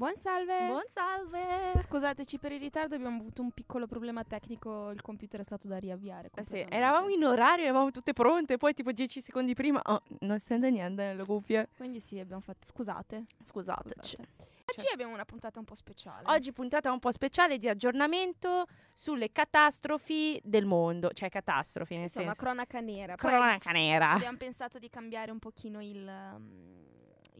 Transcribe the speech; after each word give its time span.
Buon 0.00 0.16
salve. 0.16 0.66
Buon 0.66 0.86
salve. 0.86 1.78
Scusateci 1.78 2.38
per 2.38 2.52
il 2.52 2.58
ritardo, 2.58 2.94
abbiamo 2.94 3.18
avuto 3.18 3.42
un 3.42 3.50
piccolo 3.50 3.86
problema 3.86 4.24
tecnico, 4.24 4.88
il 4.92 5.02
computer 5.02 5.40
è 5.40 5.42
stato 5.42 5.68
da 5.68 5.76
riavviare. 5.76 6.30
Eh 6.34 6.42
sì, 6.42 6.64
eravamo 6.66 7.10
in 7.10 7.22
orario, 7.22 7.64
eravamo 7.64 7.90
tutte 7.90 8.14
pronte, 8.14 8.56
poi 8.56 8.72
tipo 8.72 8.92
10 8.92 9.20
secondi 9.20 9.52
prima, 9.52 9.78
oh, 9.84 10.00
non 10.20 10.40
sente 10.40 10.70
niente 10.70 11.02
nelle 11.02 11.22
cuffie. 11.26 11.68
Quindi 11.76 12.00
sì, 12.00 12.18
abbiamo 12.18 12.40
fatto... 12.40 12.66
Scusate. 12.66 13.26
Scusateci. 13.44 14.16
scusate. 14.16 14.48
Oggi 14.74 14.86
abbiamo 14.90 15.12
una 15.12 15.26
puntata 15.26 15.58
un 15.58 15.66
po' 15.66 15.74
speciale. 15.74 16.22
Oggi 16.32 16.50
puntata 16.54 16.90
un 16.90 16.98
po' 16.98 17.12
speciale 17.12 17.58
di 17.58 17.68
aggiornamento 17.68 18.64
sulle 18.94 19.30
catastrofi 19.30 20.40
del 20.42 20.64
mondo, 20.64 21.10
cioè 21.12 21.28
catastrofi 21.28 21.92
nel 21.92 22.04
Insomma, 22.04 22.28
senso 22.28 22.40
cronaca 22.40 22.80
nera. 22.80 23.16
Poi 23.16 23.30
cronaca 23.30 23.70
nera. 23.72 24.12
abbiamo 24.12 24.38
pensato 24.38 24.78
di 24.78 24.88
cambiare 24.88 25.30
un 25.30 25.38
pochino 25.38 25.82
il, 25.82 26.06
um, 26.06 26.89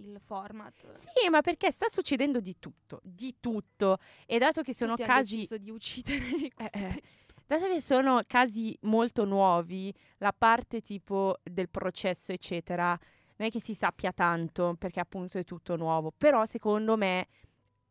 il 0.01 0.21
format. 0.25 0.73
Sì, 0.99 1.29
ma 1.31 1.41
perché 1.41 1.71
sta 1.71 1.89
succedendo 1.89 2.41
di 2.41 2.57
tutto, 2.59 3.01
di 3.03 3.37
tutto. 3.41 3.99
E 4.27 4.39
dato 4.39 4.63
che 4.63 4.75
sono 4.75 4.95
Tutti 4.95 5.03
hanno 5.03 5.15
casi 5.15 5.37
deciso 5.37 5.59
di 5.59 5.71
uccidere 5.71 6.25
eh. 6.57 6.71
periodo. 6.71 7.01
Dato 7.47 7.67
che 7.67 7.81
sono 7.81 8.21
casi 8.27 8.77
molto 8.83 9.25
nuovi, 9.25 9.93
la 10.19 10.33
parte 10.33 10.81
tipo 10.81 11.39
del 11.43 11.69
processo, 11.69 12.31
eccetera, 12.31 12.97
non 13.37 13.49
è 13.49 13.51
che 13.51 13.61
si 13.61 13.75
sappia 13.75 14.13
tanto 14.13 14.77
perché 14.79 15.01
appunto 15.01 15.39
è 15.39 15.45
tutto 15.45 15.77
nuovo. 15.77 16.13
Però 16.17 16.45
secondo 16.47 16.97
me 16.97 17.27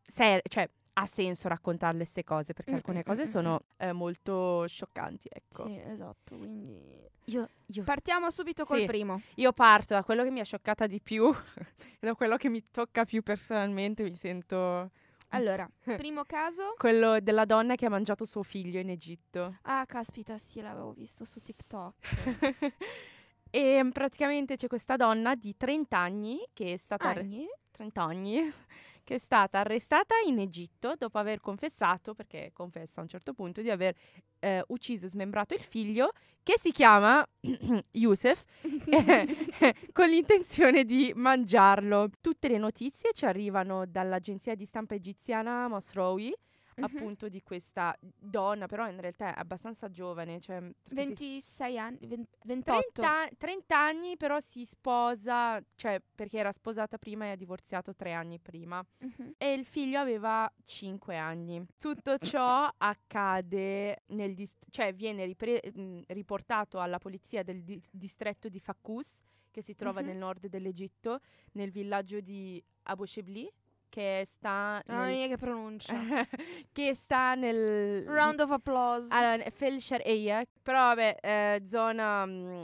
ser- 0.02 0.40
cioè, 0.48 0.68
ha 0.92 1.06
senso 1.06 1.48
raccontarle 1.48 1.98
queste 1.98 2.24
cose 2.24 2.52
perché 2.52 2.72
Mm, 2.72 2.74
alcune 2.74 2.98
mm, 2.98 3.02
cose 3.02 3.22
mm, 3.22 3.26
sono 3.26 3.60
eh, 3.76 3.92
molto 3.92 4.66
scioccanti. 4.66 5.28
Ecco. 5.32 5.66
Sì, 5.66 5.80
esatto, 5.84 6.36
quindi... 6.36 7.08
Io, 7.26 7.48
io- 7.66 7.84
Partiamo 7.84 8.30
subito 8.30 8.64
col 8.64 8.80
Sì. 8.80 8.84
primo. 8.86 9.20
io 9.36 9.52
parto 9.52 9.94
da 9.94 10.02
quello 10.02 10.24
che 10.24 10.30
mi 10.30 10.40
ha 10.40 10.44
scioccata 10.44 10.86
di 10.86 11.00
più, 11.00 11.30
da 12.00 12.14
quello 12.14 12.36
che 12.36 12.48
mi 12.48 12.64
tocca 12.70 13.04
più 13.04 13.22
personalmente. 13.22 14.02
Mi 14.02 14.14
sento 14.14 14.90
Allora, 15.28 15.70
primo 15.96 16.24
caso... 16.24 16.74
quello 16.76 17.20
della 17.20 17.44
donna 17.44 17.76
che 17.76 17.86
ha 17.86 17.90
mangiato 17.90 18.24
suo 18.24 18.42
figlio 18.42 18.80
in 18.80 18.90
Egitto. 18.90 19.58
Ah, 19.62 19.84
caspita, 19.86 20.38
sì, 20.38 20.60
l'avevo 20.60 20.92
visto 20.92 21.24
su 21.24 21.38
TikTok. 21.40 21.94
e 23.50 23.82
mm, 23.84 23.90
praticamente 23.90 24.56
c'è 24.56 24.66
questa 24.66 24.96
donna 24.96 25.34
di 25.34 25.56
30 25.56 25.96
anni 25.98 26.38
che 26.52 26.72
è 26.72 26.76
stata 26.76 27.10
Anni? 27.10 27.46
30 27.70 28.02
anni 28.02 28.52
che 29.10 29.16
è 29.16 29.18
stata 29.18 29.58
arrestata 29.58 30.14
in 30.24 30.38
Egitto 30.38 30.94
dopo 30.96 31.18
aver 31.18 31.40
confessato, 31.40 32.14
perché 32.14 32.52
confessa 32.52 33.00
a 33.00 33.02
un 33.02 33.08
certo 33.08 33.32
punto, 33.32 33.60
di 33.60 33.68
aver 33.68 33.92
eh, 34.38 34.62
ucciso 34.68 35.06
e 35.06 35.08
smembrato 35.08 35.52
il 35.52 35.62
figlio 35.62 36.12
che 36.44 36.56
si 36.60 36.70
chiama 36.70 37.26
Youssef 37.90 38.44
con 39.92 40.08
l'intenzione 40.08 40.84
di 40.84 41.10
mangiarlo. 41.16 42.08
Tutte 42.20 42.46
le 42.46 42.58
notizie 42.58 43.10
ci 43.12 43.24
arrivano 43.24 43.84
dall'agenzia 43.84 44.54
di 44.54 44.64
stampa 44.64 44.94
egiziana 44.94 45.66
Mosrowi, 45.66 46.32
Mhm. 46.80 46.96
appunto 46.96 47.28
di 47.28 47.42
questa 47.42 47.96
donna, 48.00 48.66
però 48.66 48.88
in 48.88 49.00
realtà 49.00 49.34
è 49.34 49.38
abbastanza 49.38 49.88
giovane, 49.90 50.40
cioè 50.40 50.58
perché 50.60 51.14
si 51.16 51.40
26 51.40 51.78
anni, 51.78 51.98
ven- 52.06 52.26
28. 52.44 53.02
30, 53.02 53.28
30 53.38 53.78
anni 53.78 54.16
però 54.16 54.40
si 54.40 54.64
sposa, 54.64 55.62
cioè 55.74 56.00
perché 56.14 56.38
era 56.38 56.52
sposata 56.52 56.98
prima 56.98 57.26
e 57.26 57.30
ha 57.30 57.36
divorziato 57.36 57.94
tre 57.94 58.12
anni 58.12 58.38
prima. 58.38 58.84
Mhm. 58.98 59.34
E 59.38 59.52
il 59.52 59.64
figlio 59.64 59.98
aveva 59.98 60.50
5 60.64 61.16
anni. 61.16 61.64
Tutto 61.78 62.16
ciò 62.38 62.68
accade 62.76 64.02
nel 64.08 64.34
dis- 64.34 64.56
cioè 64.70 64.92
viene 64.94 65.24
ripre- 65.24 65.62
mh, 65.72 66.02
riportato 66.08 66.78
alla 66.80 66.98
polizia 66.98 67.42
del 67.42 67.62
di- 67.62 67.82
distretto 67.90 68.48
di 68.48 68.58
Fakus, 68.60 69.14
che 69.50 69.62
si 69.62 69.74
trova 69.74 70.00
Mhm. 70.00 70.06
nel 70.06 70.16
nord 70.16 70.46
dell'Egitto, 70.46 71.18
nel 71.52 71.70
villaggio 71.70 72.20
di 72.20 72.62
Abu 72.84 73.04
Shebli, 73.04 73.50
che 73.90 74.22
sta 74.24 74.80
Mamma 74.86 75.04
nel- 75.04 75.14
mia 75.16 75.26
che 75.28 75.36
pronuncia. 75.36 75.92
che 76.72 76.94
sta 76.94 77.34
nel 77.34 78.06
Round 78.06 78.40
of 78.40 78.50
applause. 78.52 79.12
allora, 79.12 79.44
Fel 79.50 79.78
Shar'iyya, 79.80 80.42
però 80.62 80.94
vabbè, 80.94 81.16
eh, 81.20 81.62
zona 81.66 82.24
mm, 82.24 82.62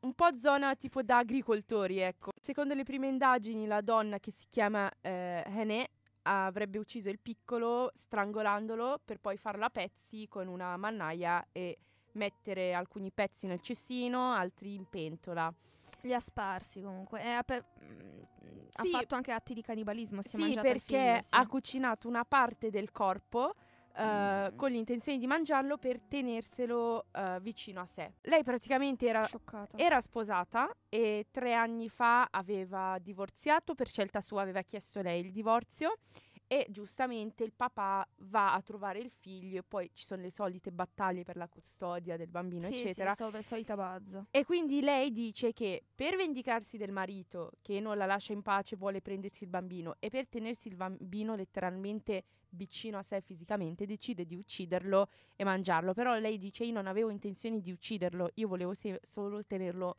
un 0.00 0.14
po' 0.14 0.38
zona 0.38 0.74
tipo 0.76 1.02
da 1.02 1.18
agricoltori, 1.18 1.98
ecco. 1.98 2.30
Secondo 2.40 2.72
le 2.72 2.84
prime 2.84 3.08
indagini, 3.08 3.66
la 3.66 3.82
donna 3.82 4.18
che 4.18 4.30
si 4.30 4.46
chiama 4.48 4.90
eh, 5.02 5.42
Hene 5.46 5.88
avrebbe 6.22 6.78
ucciso 6.78 7.08
il 7.10 7.18
piccolo 7.20 7.90
strangolandolo 7.94 9.00
per 9.04 9.18
poi 9.18 9.36
farlo 9.36 9.64
a 9.64 9.70
pezzi 9.70 10.26
con 10.28 10.46
una 10.46 10.76
mannaia 10.76 11.44
e 11.52 11.78
mettere 12.12 12.74
alcuni 12.74 13.10
pezzi 13.10 13.46
nel 13.46 13.60
cestino, 13.60 14.32
altri 14.32 14.74
in 14.74 14.84
pentola. 14.88 15.52
Li 16.02 16.14
ha 16.14 16.20
sparsi 16.20 16.80
comunque. 16.80 17.20
Ha, 17.36 17.42
per- 17.42 17.64
mm, 17.82 18.20
ha 18.74 18.82
Sì. 18.82 18.90
fatto 18.90 19.14
anche 19.14 19.32
atti 19.32 19.54
di 19.54 19.62
cannibalismo. 19.62 20.22
Si 20.22 20.28
sì, 20.36 20.52
perché 20.60 20.96
figlio, 21.14 21.22
sì. 21.22 21.34
ha 21.36 21.46
cucinato 21.46 22.08
una 22.08 22.24
parte 22.24 22.70
del 22.70 22.90
corpo 22.92 23.54
eh, 23.96 24.50
Mm. 24.52 24.56
con 24.56 24.70
l'intenzione 24.70 25.18
di 25.18 25.26
mangiarlo 25.26 25.76
per 25.76 25.98
tenerselo 26.00 27.06
eh, 27.10 27.38
vicino 27.40 27.80
a 27.80 27.86
sé. 27.86 28.12
Lei 28.22 28.44
praticamente 28.44 29.06
era. 29.08 29.26
Era 29.74 30.00
sposata 30.00 30.72
e 30.88 31.26
tre 31.32 31.52
anni 31.54 31.88
fa 31.88 32.28
aveva 32.30 32.96
divorziato, 33.00 33.74
per 33.74 33.88
scelta 33.88 34.20
sua 34.20 34.42
aveva 34.42 34.62
chiesto 34.62 35.00
lei 35.02 35.20
il 35.24 35.32
divorzio 35.32 35.96
e 36.48 36.66
giustamente 36.70 37.44
il 37.44 37.52
papà 37.54 38.08
va 38.22 38.54
a 38.54 38.62
trovare 38.62 38.98
il 38.98 39.10
figlio 39.10 39.58
e 39.58 39.62
poi 39.62 39.90
ci 39.92 40.06
sono 40.06 40.22
le 40.22 40.30
solite 40.30 40.72
battaglie 40.72 41.22
per 41.22 41.36
la 41.36 41.46
custodia 41.46 42.16
del 42.16 42.28
bambino, 42.28 42.62
sì, 42.62 42.80
eccetera. 42.80 43.10
Sì, 43.10 43.22
so- 43.30 43.42
solita 43.42 43.76
bazza. 43.76 44.26
E 44.30 44.44
quindi 44.44 44.80
lei 44.80 45.12
dice 45.12 45.52
che 45.52 45.84
per 45.94 46.16
vendicarsi 46.16 46.78
del 46.78 46.90
marito 46.90 47.52
che 47.60 47.80
non 47.80 47.98
la 47.98 48.06
lascia 48.06 48.32
in 48.32 48.42
pace 48.42 48.76
vuole 48.76 49.02
prendersi 49.02 49.44
il 49.44 49.50
bambino 49.50 49.96
e 49.98 50.08
per 50.08 50.26
tenersi 50.26 50.68
il 50.68 50.74
bambino 50.76 51.36
letteralmente 51.36 52.24
vicino 52.50 52.96
a 52.96 53.02
sé 53.02 53.20
fisicamente 53.20 53.84
decide 53.84 54.24
di 54.24 54.34
ucciderlo 54.34 55.08
e 55.36 55.44
mangiarlo. 55.44 55.92
Però 55.92 56.18
lei 56.18 56.38
dice 56.38 56.64
io 56.64 56.72
non 56.72 56.86
avevo 56.86 57.10
intenzione 57.10 57.60
di 57.60 57.70
ucciderlo, 57.70 58.30
io 58.34 58.48
volevo 58.48 58.72
se- 58.72 59.00
solo 59.02 59.44
tenerlo 59.44 59.96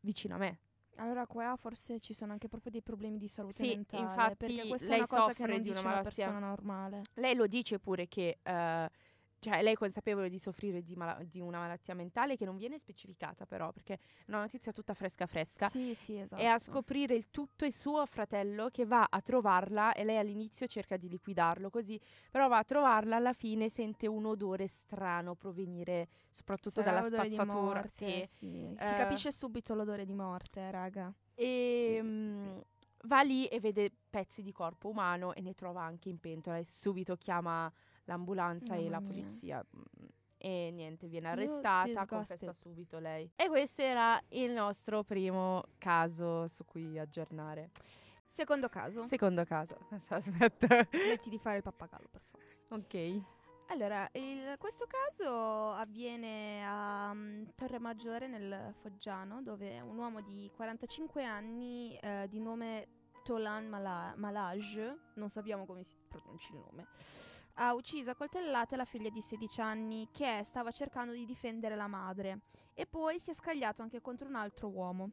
vicino 0.00 0.34
a 0.34 0.38
me. 0.38 0.58
Allora 0.96 1.26
qua 1.26 1.56
forse 1.56 1.98
ci 1.98 2.14
sono 2.14 2.32
anche 2.32 2.48
proprio 2.48 2.70
dei 2.70 2.82
problemi 2.82 3.18
di 3.18 3.28
salute 3.28 3.62
Sì, 3.62 3.68
mentale. 3.68 4.02
infatti 4.04 4.36
perché 4.36 4.68
questa 4.68 4.88
lei 4.88 4.94
è 4.94 4.98
una 4.98 5.06
cosa 5.06 5.32
che 5.34 5.46
non 5.46 5.62
di 5.62 5.68
una 5.70 5.78
dice 5.78 5.86
una 5.88 6.02
persona 6.02 6.38
normale. 6.38 7.02
Lei 7.14 7.34
lo 7.34 7.46
dice 7.46 7.78
pure 7.78 8.06
che 8.08 8.38
eh, 8.42 8.90
cioè 9.44 9.62
lei 9.62 9.74
è 9.74 9.76
consapevole 9.76 10.28
di 10.30 10.38
soffrire 10.38 10.82
di, 10.82 10.96
mala- 10.96 11.22
di 11.22 11.40
una 11.40 11.58
malattia 11.58 11.94
mentale 11.94 12.36
che 12.36 12.44
non 12.44 12.56
viene 12.56 12.78
specificata 12.78 13.44
però 13.44 13.72
perché 13.72 13.94
è 13.94 13.98
una 14.28 14.40
notizia 14.40 14.72
tutta 14.72 14.94
fresca 14.94 15.26
fresca. 15.26 15.68
Sì, 15.68 15.94
sì, 15.94 16.16
esatto. 16.18 16.40
e 16.40 16.46
a 16.46 16.58
scoprire 16.58 17.14
il 17.14 17.30
tutto 17.30 17.64
è 17.64 17.70
suo 17.70 18.04
fratello 18.06 18.68
che 18.70 18.86
va 18.86 19.06
a 19.10 19.20
trovarla 19.20 19.92
e 19.92 20.04
lei 20.04 20.16
all'inizio 20.16 20.66
cerca 20.66 20.96
di 20.96 21.08
liquidarlo 21.08 21.68
così, 21.70 22.00
però 22.30 22.48
va 22.48 22.58
a 22.58 22.64
trovarla 22.64 23.16
alla 23.16 23.32
fine 23.34 23.68
sente 23.68 24.06
un 24.06 24.24
odore 24.24 24.66
strano 24.66 25.34
provenire 25.34 26.08
soprattutto 26.30 26.80
Sarà 26.82 27.00
dalla 27.00 27.06
spazzatura. 27.06 27.60
morte, 27.60 27.88
sì. 27.88 28.24
sì. 28.24 28.74
Si 28.78 28.92
Eh. 28.92 28.96
capisce 28.96 29.30
subito 29.30 29.74
l'odore 29.74 30.04
di 30.06 30.14
morte, 30.14 30.70
raga. 30.70 31.12
E 31.34 31.98
mm, 32.02 32.58
va 33.04 33.20
lì 33.22 33.46
e 33.46 33.60
vede 33.60 33.90
pezzi 34.08 34.42
di 34.42 34.52
corpo 34.52 34.88
umano 34.88 35.34
e 35.34 35.40
ne 35.40 35.54
trova 35.54 35.82
anche 35.82 36.08
in 36.08 36.18
pentola 36.18 36.56
e 36.58 36.64
subito 36.64 37.16
chiama 37.16 37.70
l'ambulanza 38.04 38.74
e 38.74 38.78
Mamma 38.78 38.90
la 38.90 39.00
mia. 39.00 39.08
polizia. 39.08 39.64
mm, 39.76 39.82
E 40.36 40.70
niente, 40.72 41.06
viene 41.08 41.28
arrestata, 41.28 42.04
confessa 42.06 42.52
subito 42.52 42.98
lei. 42.98 43.30
E 43.36 43.48
questo 43.48 43.80
era 43.82 44.20
il 44.30 44.52
nostro 44.52 45.02
primo 45.02 45.62
caso 45.78 46.46
su 46.48 46.64
cui 46.66 46.98
aggiornare. 46.98 47.70
Secondo 48.26 48.68
caso. 48.68 49.06
Secondo 49.06 49.44
caso. 49.44 49.76
Aspetta. 50.08 50.86
Smetti 50.90 51.30
di 51.30 51.38
fare 51.38 51.58
il 51.58 51.62
pappagallo, 51.62 52.08
per 52.10 52.20
favore. 52.20 52.56
ok. 52.68 53.22
Allora, 53.68 54.06
il- 54.12 54.56
questo 54.58 54.86
caso 54.86 55.70
avviene 55.70 56.62
a 56.66 57.14
mm, 57.14 57.44
Torre 57.54 57.78
Maggiore 57.78 58.26
nel 58.26 58.74
Foggiano, 58.82 59.40
dove 59.40 59.80
un 59.80 59.96
uomo 59.96 60.20
di 60.20 60.50
45 60.54 61.24
anni 61.24 61.96
eh, 62.02 62.26
di 62.28 62.40
nome 62.40 62.88
Tolan 63.22 63.66
Mala- 63.66 64.12
Malaj, 64.18 64.92
non 65.14 65.30
sappiamo 65.30 65.64
come 65.64 65.82
si 65.82 65.94
pronunci 66.06 66.52
il 66.52 66.58
nome, 66.58 66.86
ha 67.54 67.74
ucciso 67.74 68.10
a 68.10 68.14
coltellate 68.14 68.76
la 68.76 68.84
figlia 68.84 69.10
di 69.10 69.20
16 69.20 69.60
anni 69.60 70.08
che 70.10 70.42
stava 70.44 70.70
cercando 70.70 71.12
di 71.12 71.24
difendere 71.24 71.76
la 71.76 71.86
madre 71.86 72.40
e 72.74 72.86
poi 72.86 73.18
si 73.18 73.30
è 73.30 73.34
scagliato 73.34 73.82
anche 73.82 74.00
contro 74.00 74.26
un 74.28 74.34
altro 74.34 74.68
uomo. 74.68 75.10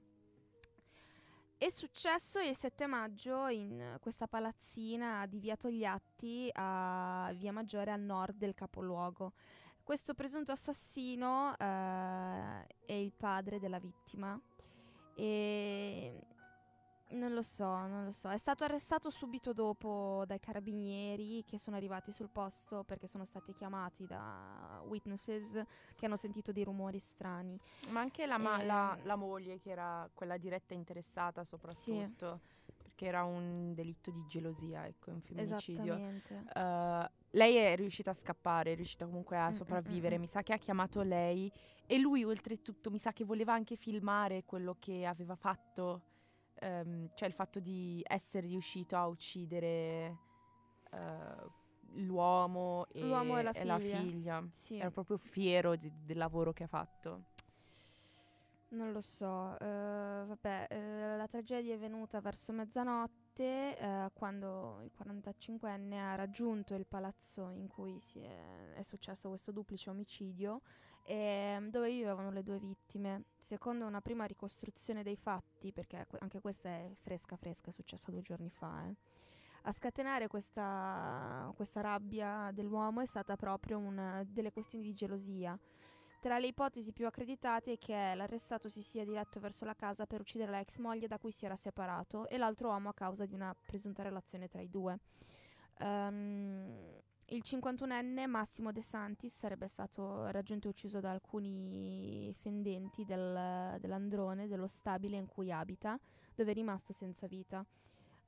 È 1.57 1.69
successo 1.69 2.39
il 2.39 2.55
7 2.55 2.87
maggio 2.87 3.47
in 3.47 3.97
questa 4.01 4.25
palazzina 4.25 5.27
di 5.27 5.37
Via 5.37 5.55
Togliatti 5.55 6.49
a 6.53 7.31
Via 7.35 7.51
Maggiore 7.51 7.91
a 7.91 7.95
nord 7.95 8.37
del 8.37 8.55
capoluogo. 8.55 9.33
Questo 9.83 10.15
presunto 10.15 10.51
assassino 10.51 11.55
eh, 11.57 12.65
è 12.85 12.93
il 12.93 13.13
padre 13.15 13.59
della 13.59 13.77
vittima 13.77 14.39
e 15.13 16.30
non 17.11 17.33
lo 17.33 17.41
so, 17.41 17.65
non 17.87 18.05
lo 18.05 18.11
so. 18.11 18.29
È 18.29 18.37
stato 18.37 18.63
arrestato 18.63 19.09
subito 19.09 19.53
dopo 19.53 20.23
dai 20.25 20.39
carabinieri 20.39 21.43
che 21.45 21.57
sono 21.57 21.75
arrivati 21.75 22.11
sul 22.11 22.29
posto 22.29 22.83
perché 22.83 23.07
sono 23.07 23.25
stati 23.25 23.53
chiamati 23.53 24.05
da 24.05 24.81
witnesses 24.87 25.61
che 25.95 26.05
hanno 26.05 26.17
sentito 26.17 26.51
dei 26.51 26.63
rumori 26.63 26.99
strani. 26.99 27.57
Ma 27.89 27.99
anche 28.01 28.25
la, 28.25 28.37
ma- 28.37 28.63
la- 28.63 28.97
Ehm. 28.97 29.05
la 29.05 29.15
moglie, 29.15 29.59
che 29.59 29.69
era 29.71 30.09
quella 30.13 30.37
diretta 30.37 30.73
interessata 30.73 31.43
soprattutto. 31.43 32.39
perché 32.81 33.05
era 33.05 33.23
un 33.23 33.73
delitto 33.73 34.11
di 34.11 34.23
gelosia, 34.27 34.85
ecco, 34.85 35.11
un 35.11 35.21
femminicidio. 35.21 35.95
Uh, 36.55 37.05
lei 37.31 37.55
è 37.55 37.75
riuscita 37.75 38.11
a 38.11 38.13
scappare, 38.13 38.73
è 38.73 38.75
riuscita 38.75 39.05
comunque 39.05 39.37
a 39.37 39.47
Mm, 39.47 39.51
mm, 39.51 39.55
sopravvivere. 39.55 40.17
mm. 40.17 40.19
Mi 40.19 40.27
sa 40.27 40.43
che 40.43 40.53
ha 40.53 40.57
chiamato 40.57 41.01
lei 41.01 41.51
e 41.87 41.97
lui, 41.99 42.23
oltretutto, 42.23 42.89
mi 42.91 42.97
sa 42.97 43.11
che 43.13 43.23
voleva 43.23 43.53
anche 43.53 43.75
filmare 43.75 44.43
quello 44.45 44.75
che 44.79 45.05
aveva 45.05 45.35
fatto, 45.35 46.01
ehm, 46.61 47.09
cioè 47.15 47.27
il 47.27 47.33
fatto 47.33 47.59
di 47.59 48.03
essere 48.07 48.47
riuscito 48.47 48.95
a 48.95 49.07
uccidere 49.07 50.17
eh, 50.91 51.49
l'uomo, 51.93 52.87
e, 52.91 53.01
L'uomo 53.01 53.37
e 53.37 53.43
la 53.43 53.51
la 53.63 53.79
figlia. 53.79 54.43
Sì. 54.51 54.77
Era 54.77 54.91
proprio 54.91 55.17
fiero 55.17 55.75
di- 55.75 55.91
del 56.05 56.17
lavoro 56.17 56.53
che 56.53 56.63
ha 56.63 56.67
fatto. 56.67 57.23
Non 58.69 58.93
lo 58.93 59.01
so, 59.01 59.59
eh, 59.59 59.65
vabbè, 59.65 60.67
eh, 60.69 61.17
la 61.17 61.27
tragedia 61.27 61.73
è 61.73 61.77
venuta 61.77 62.21
verso 62.21 62.53
mezzanotte 62.53 63.77
eh, 63.77 64.09
quando 64.13 64.79
il 64.83 64.91
45enne 64.97 65.95
ha 65.95 66.15
raggiunto 66.15 66.73
il 66.75 66.85
palazzo 66.85 67.49
in 67.49 67.67
cui 67.67 67.99
si 67.99 68.19
è, 68.21 68.73
è 68.75 68.83
successo 68.83 69.27
questo 69.27 69.51
duplice 69.51 69.89
omicidio 69.89 70.61
e 71.03 71.57
dove 71.69 71.89
vivevano 71.89 72.31
le 72.31 72.43
due 72.43 72.59
vittime. 72.59 73.25
Secondo 73.37 73.85
una 73.85 74.01
prima 74.01 74.25
ricostruzione 74.25 75.03
dei 75.03 75.15
fatti, 75.15 75.71
perché 75.71 76.07
anche 76.19 76.39
questa 76.39 76.69
è 76.69 76.91
fresca 77.01 77.35
fresca, 77.35 77.69
è 77.69 77.73
successa 77.73 78.11
due 78.11 78.21
giorni 78.21 78.49
fa, 78.49 78.85
eh, 78.85 78.95
a 79.63 79.71
scatenare 79.71 80.27
questa, 80.27 81.51
questa 81.55 81.81
rabbia 81.81 82.49
dell'uomo 82.51 83.01
è 83.01 83.05
stata 83.05 83.35
proprio 83.35 83.77
una 83.77 84.23
delle 84.25 84.51
questioni 84.51 84.83
di 84.83 84.93
gelosia. 84.93 85.57
Tra 86.19 86.37
le 86.37 86.47
ipotesi 86.47 86.91
più 86.93 87.07
accreditate 87.07 87.73
è 87.73 87.77
che 87.77 88.13
l'arrestato 88.15 88.69
si 88.69 88.83
sia 88.83 89.03
diretto 89.03 89.39
verso 89.39 89.65
la 89.65 89.73
casa 89.73 90.05
per 90.05 90.21
uccidere 90.21 90.51
la 90.51 90.59
ex 90.59 90.77
moglie 90.77 91.07
da 91.07 91.17
cui 91.17 91.31
si 91.31 91.45
era 91.45 91.55
separato 91.55 92.27
e 92.27 92.37
l'altro 92.37 92.69
uomo 92.69 92.89
a 92.89 92.93
causa 92.93 93.25
di 93.25 93.33
una 93.33 93.55
presunta 93.65 94.03
relazione 94.03 94.47
tra 94.47 94.61
i 94.61 94.69
due. 94.69 94.99
Ehm, 95.79 97.01
il 97.31 97.43
51enne 97.45 98.27
Massimo 98.27 98.71
De 98.71 98.81
Santis 98.81 99.33
sarebbe 99.35 99.67
stato 99.67 100.29
raggiunto 100.31 100.67
e 100.67 100.71
ucciso 100.71 100.99
da 100.99 101.11
alcuni 101.11 102.33
fendenti 102.39 103.05
del- 103.05 103.77
dell'androne, 103.79 104.47
dello 104.47 104.67
stabile 104.67 105.15
in 105.15 105.27
cui 105.27 105.51
abita, 105.51 105.97
dove 106.35 106.51
è 106.51 106.53
rimasto 106.53 106.91
senza 106.91 107.27
vita. 107.27 107.65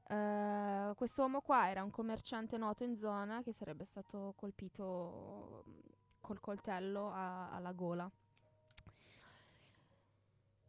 Uh, 0.06 0.94
quest'uomo 0.96 1.40
qua 1.42 1.70
era 1.70 1.82
un 1.82 1.90
commerciante 1.90 2.58
noto 2.58 2.84
in 2.84 2.98
zona 2.98 3.42
che 3.42 3.54
sarebbe 3.54 3.86
stato 3.86 4.34
colpito 4.36 5.64
mm, 5.68 5.80
col 6.20 6.40
coltello 6.40 7.10
a- 7.12 7.50
alla 7.52 7.72
gola. 7.72 8.10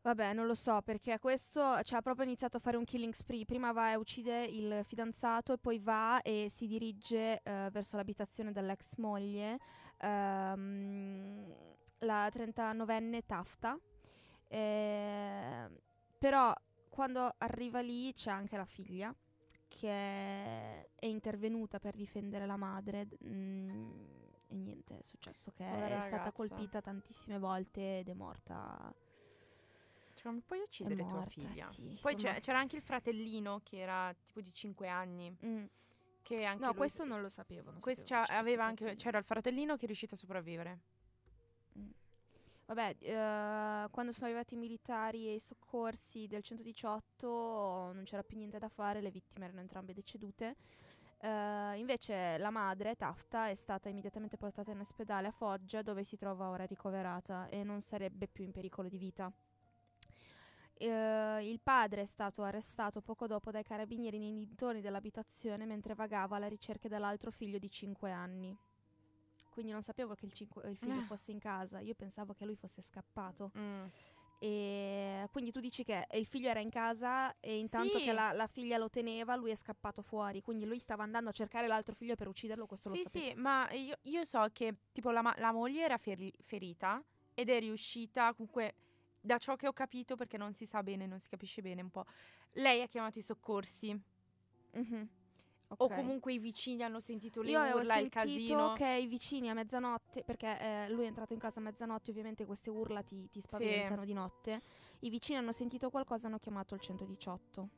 Vabbè, 0.05 0.35
non 0.35 0.47
lo 0.47 0.55
so 0.55 0.83
perché 0.83 1.19
questo 1.19 1.83
cioè, 1.83 1.99
ha 1.99 2.03
proprio 2.03 2.27
iniziato 2.27 2.59
a 2.59 2.61
fare 2.61 2.77
un 2.77 2.85
killing 2.85 3.15
spree. 3.15 3.47
Prima 3.47 3.73
va 3.73 3.91
e 3.91 3.95
uccide 3.95 4.45
il 4.45 4.85
fidanzato 4.85 5.55
e 5.55 5.59
poi 5.59 5.79
va 5.79 6.21
e 6.21 6.49
si 6.51 6.67
dirige 6.67 7.41
eh, 7.43 7.69
verso 7.73 7.97
l'abitazione 7.97 8.53
dell'ex 8.53 8.97
moglie, 8.97 9.59
ehm, 9.99 11.55
la 12.01 12.29
39enne 12.29 13.25
Tafta. 13.25 13.79
Eh, 14.47 15.71
però 16.19 16.53
quando 16.91 17.35
arriva 17.39 17.81
lì 17.81 18.13
c'è 18.13 18.31
anche 18.31 18.59
la 18.59 18.67
figlia 18.67 19.15
che 19.69 19.89
è 19.89 21.07
intervenuta 21.07 21.79
per 21.79 21.97
difendere 21.97 22.45
la 22.45 22.57
madre. 22.57 23.09
mm, 23.25 23.91
e 24.49 24.55
niente, 24.55 24.99
è 24.99 25.03
successo 25.03 25.51
che 25.51 25.65
Povera 25.65 25.97
è 25.97 26.01
stata 26.01 26.17
ragazza. 26.17 26.33
colpita 26.33 26.83
tantissime 26.83 27.39
volte 27.39 28.01
ed 28.01 28.09
è 28.11 28.13
morta. 28.13 28.95
Come 30.25 30.41
puoi 30.41 30.61
uccidere 30.61 30.97
tua 30.97 31.05
morta, 31.05 31.29
figlia? 31.29 31.67
sì, 31.67 31.99
Poi 32.01 32.13
insomma. 32.15 32.39
c'era 32.39 32.59
anche 32.59 32.77
il 32.77 32.83
fratellino 32.83 33.61
che 33.63 33.77
era 33.79 34.15
tipo 34.25 34.41
di 34.41 34.51
5 34.55 34.89
anni. 34.89 35.37
Mm. 35.45 35.65
Che 36.23 36.45
anche 36.45 36.61
No, 36.63 36.69
lui- 36.69 36.77
questo 36.79 37.05
non 37.05 37.21
lo 37.21 37.29
sapevo. 37.29 37.71
non 37.73 37.81
questo 37.81 38.07
sapevo 38.07 38.43
fosse 38.43 38.61
anche, 38.61 38.95
c'era 38.97 39.19
il 39.19 39.25
fratellino 39.25 39.77
che 39.77 39.83
è 39.83 39.87
riuscito 39.87 40.15
a 40.15 40.17
sopravvivere. 40.17 40.81
Vabbè, 42.67 42.97
eh, 43.01 43.89
quando 43.91 44.13
sono 44.13 44.25
arrivati 44.25 44.55
i 44.55 44.57
militari 44.57 45.29
e 45.29 45.35
i 45.35 45.39
soccorsi 45.41 46.27
del 46.27 46.43
118 46.43 47.91
non 47.93 48.05
c'era 48.05 48.23
più 48.23 48.39
niente 48.39 48.59
da 48.59 48.71
fare, 48.71 49.03
le 49.03 49.11
vittime 49.11 49.45
erano 49.45 49.61
entrambe 49.61 49.93
decedute. 49.93 50.57
Eh, 51.19 51.77
invece 51.77 52.39
la 52.39 52.49
madre, 52.49 52.97
Tafta, 52.97 53.49
è 53.51 53.55
stata 53.55 53.91
immediatamente 53.91 54.39
portata 54.39 54.71
in 54.71 54.79
ospedale 54.81 55.29
a 55.29 55.33
Foggia 55.33 55.83
dove 55.83 56.03
si 56.05 56.17
trova 56.17 56.49
ora 56.49 56.65
ricoverata 56.65 57.49
e 57.49 57.63
non 57.63 57.83
sarebbe 57.83 58.27
più 58.27 58.45
in 58.45 58.53
pericolo 58.53 58.89
di 58.89 58.97
vita. 58.97 59.31
Eh, 60.77 61.49
il 61.51 61.61
padre 61.61 62.03
è 62.03 62.05
stato 62.07 62.43
arrestato 62.43 63.01
poco 63.01 63.27
dopo 63.27 63.51
dai 63.51 63.63
carabinieri 63.63 64.19
nei 64.19 64.33
dintorni 64.35 64.81
dell'abitazione 64.81 65.67
mentre 65.67 65.95
vagava 65.95 66.37
alla 66.37 66.49
ricerca 66.49 66.89
dell'altro 66.89 67.31
figlio 67.31 67.59
di 67.59 67.71
5 67.71 68.11
anni. 68.11 68.57
Quindi 69.51 69.71
non 69.71 69.83
sapevo 69.83 70.15
che 70.15 70.27
il, 70.27 70.33
cinque- 70.33 70.69
il 70.69 70.77
figlio 70.77 70.99
Eh. 71.01 71.05
fosse 71.05 71.31
in 71.31 71.39
casa, 71.39 71.79
io 71.79 71.95
pensavo 71.95 72.33
che 72.35 72.45
lui 72.45 72.57
fosse 72.57 72.83
scappato. 72.83 73.53
Mm. 73.57 73.85
E 74.41 75.29
quindi 75.31 75.53
tu 75.53 75.61
dici 75.61 75.85
che 75.85 76.07
il 76.13 76.27
figlio 76.27 76.49
era 76.49 76.59
in 76.61 76.69
casa 76.71 77.35
e 77.39 77.57
intanto 77.57 77.99
Sì. 77.99 78.05
che 78.05 78.13
la, 78.13 78.33
la 78.33 78.49
figlia 78.49 78.77
lo 78.77 78.91
teneva, 78.91 79.37
lui 79.37 79.53
è 79.53 79.55
scappato 79.55 80.03
fuori. 80.03 80.43
Quindi 80.43 80.67
lui 80.67 80.81
stava 80.81 81.05
andando 81.05 81.31
a 81.31 81.33
cercare 81.33 81.69
l'altro 81.69 81.95
figlio 81.95 82.17
per 82.17 82.27
ucciderlo, 82.27 82.67
questo 82.67 82.89
lo 82.89 82.97
Sì, 82.97 83.03
sapevo. 83.05 83.25
sì, 83.27 83.35
ma 83.37 83.71
io, 83.71 83.97
io 84.03 84.25
so 84.25 84.45
che 84.53 84.75
tipo 84.93 85.11
la, 85.13 85.33
la 85.39 85.53
moglie 85.53 85.85
era 85.85 85.97
feri- 85.99 86.35
ferita 86.43 87.03
ed 87.33 87.49
è 87.49 87.59
riuscita 87.61 88.35
comunque 88.35 88.75
da 89.25 89.39
ciò 89.39 89.57
che 89.57 89.67
ho 89.67 89.73
capito 89.73 90.17
perché 90.17 90.37
non 90.37 90.53
si 90.53 90.67
sa 90.67 90.83
bene, 90.83 91.07
non 91.07 91.19
si 91.19 91.29
capisce 91.31 91.63
bene 91.63 91.81
un 91.81 91.91
po'. 91.91 92.05
Lei 92.53 92.83
ha 92.83 92.87
chiamato 92.87 93.19
i 93.19 93.23
soccorsi 93.23 93.99
Mhm. 94.73 95.09
o 95.69 95.75
Ok. 95.79 95.95
comunque 95.95 96.35
i 96.35 96.39
vicini 96.39 96.83
hanno 96.83 97.01
sentito 97.01 97.41
le 97.41 97.51
Io 97.53 97.59
avevo 97.59 97.79
urla, 97.79 97.97
il 97.97 98.11
sentito 98.13 98.55
casino. 98.55 98.73
che 98.75 98.87
i 99.01 99.07
vicini 99.07 99.49
a 99.49 99.55
mezzanotte, 99.55 100.23
perché 100.25 100.59
eh, 100.61 100.91
lui 100.91 101.05
è 101.05 101.07
entrato 101.07 101.33
in 101.33 101.39
casa 101.39 101.59
a 101.61 101.63
mezzanotte, 101.63 102.11
ovviamente 102.11 102.45
queste 102.45 102.69
urla 102.69 103.03
ti, 103.03 103.29
ti 103.31 103.41
spaventano 103.41 104.05
di 104.05 104.13
notte. 104.13 104.61
I 105.01 105.09
vicini 105.09 105.39
hanno 105.39 105.53
sentito 105.53 105.89
qualcosa 105.89 106.25
e 106.25 106.27
hanno 106.29 106.39
chiamato 106.39 106.75
il 106.75 106.81
118. 106.81 107.69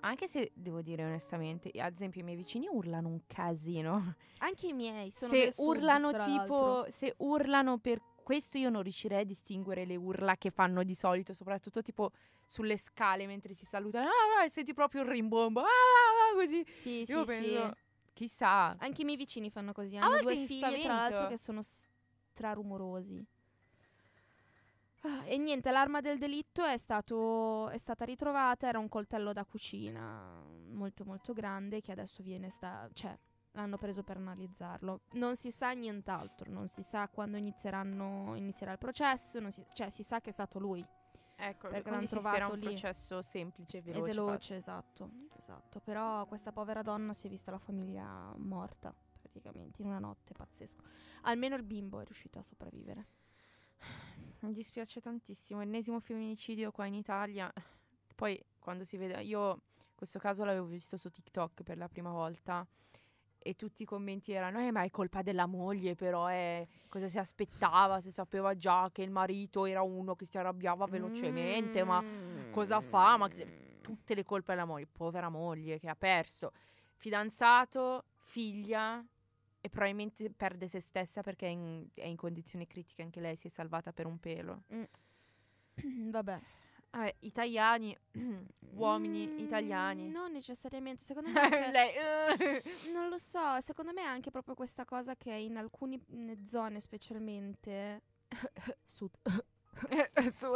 Anche 0.00 0.28
se 0.28 0.52
devo 0.54 0.82
dire 0.82 1.04
onestamente, 1.04 1.70
ad 1.80 1.94
esempio 1.94 2.20
i 2.20 2.24
miei 2.24 2.36
vicini 2.36 2.68
urlano 2.70 3.08
un 3.08 3.20
casino. 3.26 4.14
Anche 4.38 4.68
i 4.68 4.72
miei 4.72 5.10
sono 5.10 5.32
se 5.32 5.52
urlano 5.56 6.12
tra 6.12 6.24
tipo, 6.24 6.86
se 6.90 7.14
urlano 7.18 7.78
per 7.78 8.00
questo 8.26 8.58
io 8.58 8.70
non 8.70 8.82
riuscirei 8.82 9.20
a 9.20 9.24
distinguere 9.24 9.84
le 9.84 9.94
urla 9.94 10.34
che 10.34 10.50
fanno 10.50 10.82
di 10.82 10.96
solito, 10.96 11.32
soprattutto 11.32 11.80
tipo 11.80 12.10
sulle 12.44 12.76
scale 12.76 13.24
mentre 13.24 13.54
si 13.54 13.64
salutano. 13.64 14.06
Ah, 14.08 14.42
ah, 14.42 14.48
senti 14.48 14.74
proprio 14.74 15.02
il 15.02 15.10
rimbombo. 15.10 15.60
Ah, 15.60 15.64
ah, 15.64 16.32
ah, 16.32 16.34
così. 16.34 16.66
Sì, 16.68 17.04
Io 17.06 17.20
sì, 17.20 17.24
penso, 17.24 17.68
sì. 17.68 17.74
chissà. 18.14 18.76
Anche 18.78 19.02
i 19.02 19.04
miei 19.04 19.16
vicini 19.16 19.48
fanno 19.48 19.72
così. 19.72 19.96
Hanno 19.96 20.08
volte 20.08 20.24
due 20.24 20.34
mi 20.38 20.46
figlie, 20.48 20.82
tra 20.82 20.94
l'altro, 20.96 21.28
che 21.28 21.38
sono 21.38 21.62
strarumorosi. 21.62 23.24
Ah, 25.02 25.24
E 25.26 25.36
niente, 25.38 25.70
l'arma 25.70 26.00
del 26.00 26.18
delitto 26.18 26.64
è, 26.64 26.76
stato, 26.78 27.68
è 27.68 27.78
stata 27.78 28.04
ritrovata, 28.04 28.66
era 28.66 28.80
un 28.80 28.88
coltello 28.88 29.32
da 29.32 29.44
cucina 29.44 30.42
molto 30.72 31.04
molto 31.04 31.32
grande 31.32 31.80
che 31.80 31.92
adesso 31.92 32.24
viene 32.24 32.50
sta, 32.50 32.88
cioè 32.92 33.16
l'hanno 33.56 33.78
preso 33.78 34.02
per 34.02 34.16
analizzarlo. 34.18 35.00
Non 35.12 35.34
si 35.36 35.50
sa 35.50 35.72
nient'altro, 35.72 36.50
non 36.50 36.68
si 36.68 36.82
sa 36.82 37.08
quando 37.08 37.36
inizieranno, 37.36 38.34
inizierà 38.36 38.72
il 38.72 38.78
processo, 38.78 39.40
non 39.40 39.50
si, 39.50 39.64
cioè 39.72 39.90
si 39.90 40.02
sa 40.02 40.20
che 40.20 40.30
è 40.30 40.32
stato 40.32 40.58
lui. 40.58 40.86
Ecco, 41.38 41.68
Perché 41.68 41.90
l'hanno 41.90 42.06
si 42.06 42.18
spera 42.18 42.46
trovato 42.46 42.52
un 42.52 42.58
lì. 42.60 42.66
processo 42.66 43.20
semplice 43.20 43.78
e 43.78 43.82
veloce. 43.82 44.06
veloce, 44.06 44.56
esatto, 44.56 45.10
esatto. 45.38 45.80
Però 45.80 46.24
questa 46.26 46.52
povera 46.52 46.82
donna 46.82 47.12
si 47.12 47.26
è 47.26 47.30
vista 47.30 47.50
la 47.50 47.58
famiglia 47.58 48.32
morta, 48.36 48.94
praticamente, 49.20 49.82
in 49.82 49.88
una 49.88 49.98
notte, 49.98 50.32
pazzesco. 50.32 50.82
Almeno 51.22 51.56
il 51.56 51.62
bimbo 51.62 52.00
è 52.00 52.04
riuscito 52.04 52.38
a 52.38 52.42
sopravvivere. 52.42 53.06
Mi 54.40 54.52
dispiace 54.52 55.00
tantissimo, 55.00 55.60
ennesimo 55.60 56.00
femminicidio 56.00 56.70
qua 56.70 56.86
in 56.86 56.94
Italia. 56.94 57.52
Poi 58.14 58.42
quando 58.58 58.84
si 58.84 58.96
vede, 58.96 59.22
io 59.22 59.62
questo 59.94 60.18
caso 60.18 60.44
l'avevo 60.44 60.66
visto 60.66 60.96
su 60.96 61.10
TikTok 61.10 61.62
per 61.62 61.76
la 61.76 61.88
prima 61.88 62.10
volta 62.10 62.66
e 63.46 63.54
tutti 63.54 63.82
i 63.82 63.86
commenti 63.86 64.32
erano, 64.32 64.60
eh 64.60 64.72
ma 64.72 64.82
è 64.82 64.90
colpa 64.90 65.22
della 65.22 65.46
moglie 65.46 65.94
però, 65.94 66.28
eh, 66.30 66.66
cosa 66.88 67.08
si 67.08 67.18
aspettava, 67.18 68.00
se 68.00 68.10
sapeva 68.10 68.56
già 68.56 68.90
che 68.92 69.02
il 69.02 69.10
marito 69.10 69.66
era 69.66 69.82
uno 69.82 70.14
che 70.14 70.26
si 70.26 70.36
arrabbiava 70.36 70.86
velocemente, 70.86 71.84
ma 71.84 72.02
cosa 72.50 72.80
fa? 72.80 73.16
Ma 73.16 73.28
tutte 73.80 74.14
le 74.14 74.24
colpe 74.24 74.52
della 74.52 74.64
moglie, 74.64 74.86
povera 74.90 75.28
moglie 75.28 75.78
che 75.78 75.88
ha 75.88 75.94
perso 75.94 76.52
fidanzato, 76.96 78.04
figlia 78.16 79.04
e 79.60 79.68
probabilmente 79.68 80.30
perde 80.30 80.68
se 80.68 80.80
stessa 80.80 81.22
perché 81.22 81.46
è 81.46 81.50
in, 81.50 81.86
è 81.94 82.06
in 82.06 82.16
condizioni 82.16 82.66
critiche, 82.66 83.02
anche 83.02 83.20
lei 83.20 83.36
si 83.36 83.46
è 83.46 83.50
salvata 83.50 83.92
per 83.92 84.06
un 84.06 84.18
pelo. 84.18 84.62
Vabbè. 86.10 86.40
Vabbè, 86.96 87.14
italiani, 87.20 87.96
uomini 88.76 89.26
Mm, 89.26 89.38
italiani. 89.38 90.08
Non 90.08 90.32
necessariamente, 90.32 91.02
secondo 91.04 91.28
me... 91.30 91.40
anche- 91.40 91.70
lei, 91.70 91.90
eh. 91.94 92.62
non 92.94 93.08
lo 93.08 93.18
so, 93.18 93.60
secondo 93.60 93.92
me 93.92 94.00
è 94.02 94.06
anche 94.06 94.30
proprio 94.30 94.54
questa 94.54 94.84
cosa 94.84 95.14
che 95.14 95.30
in 95.32 95.56
alcune 95.56 96.00
mm, 96.12 96.32
zone 96.46 96.80
specialmente... 96.80 98.02
sud. 98.86 99.10
Su- 100.32 100.52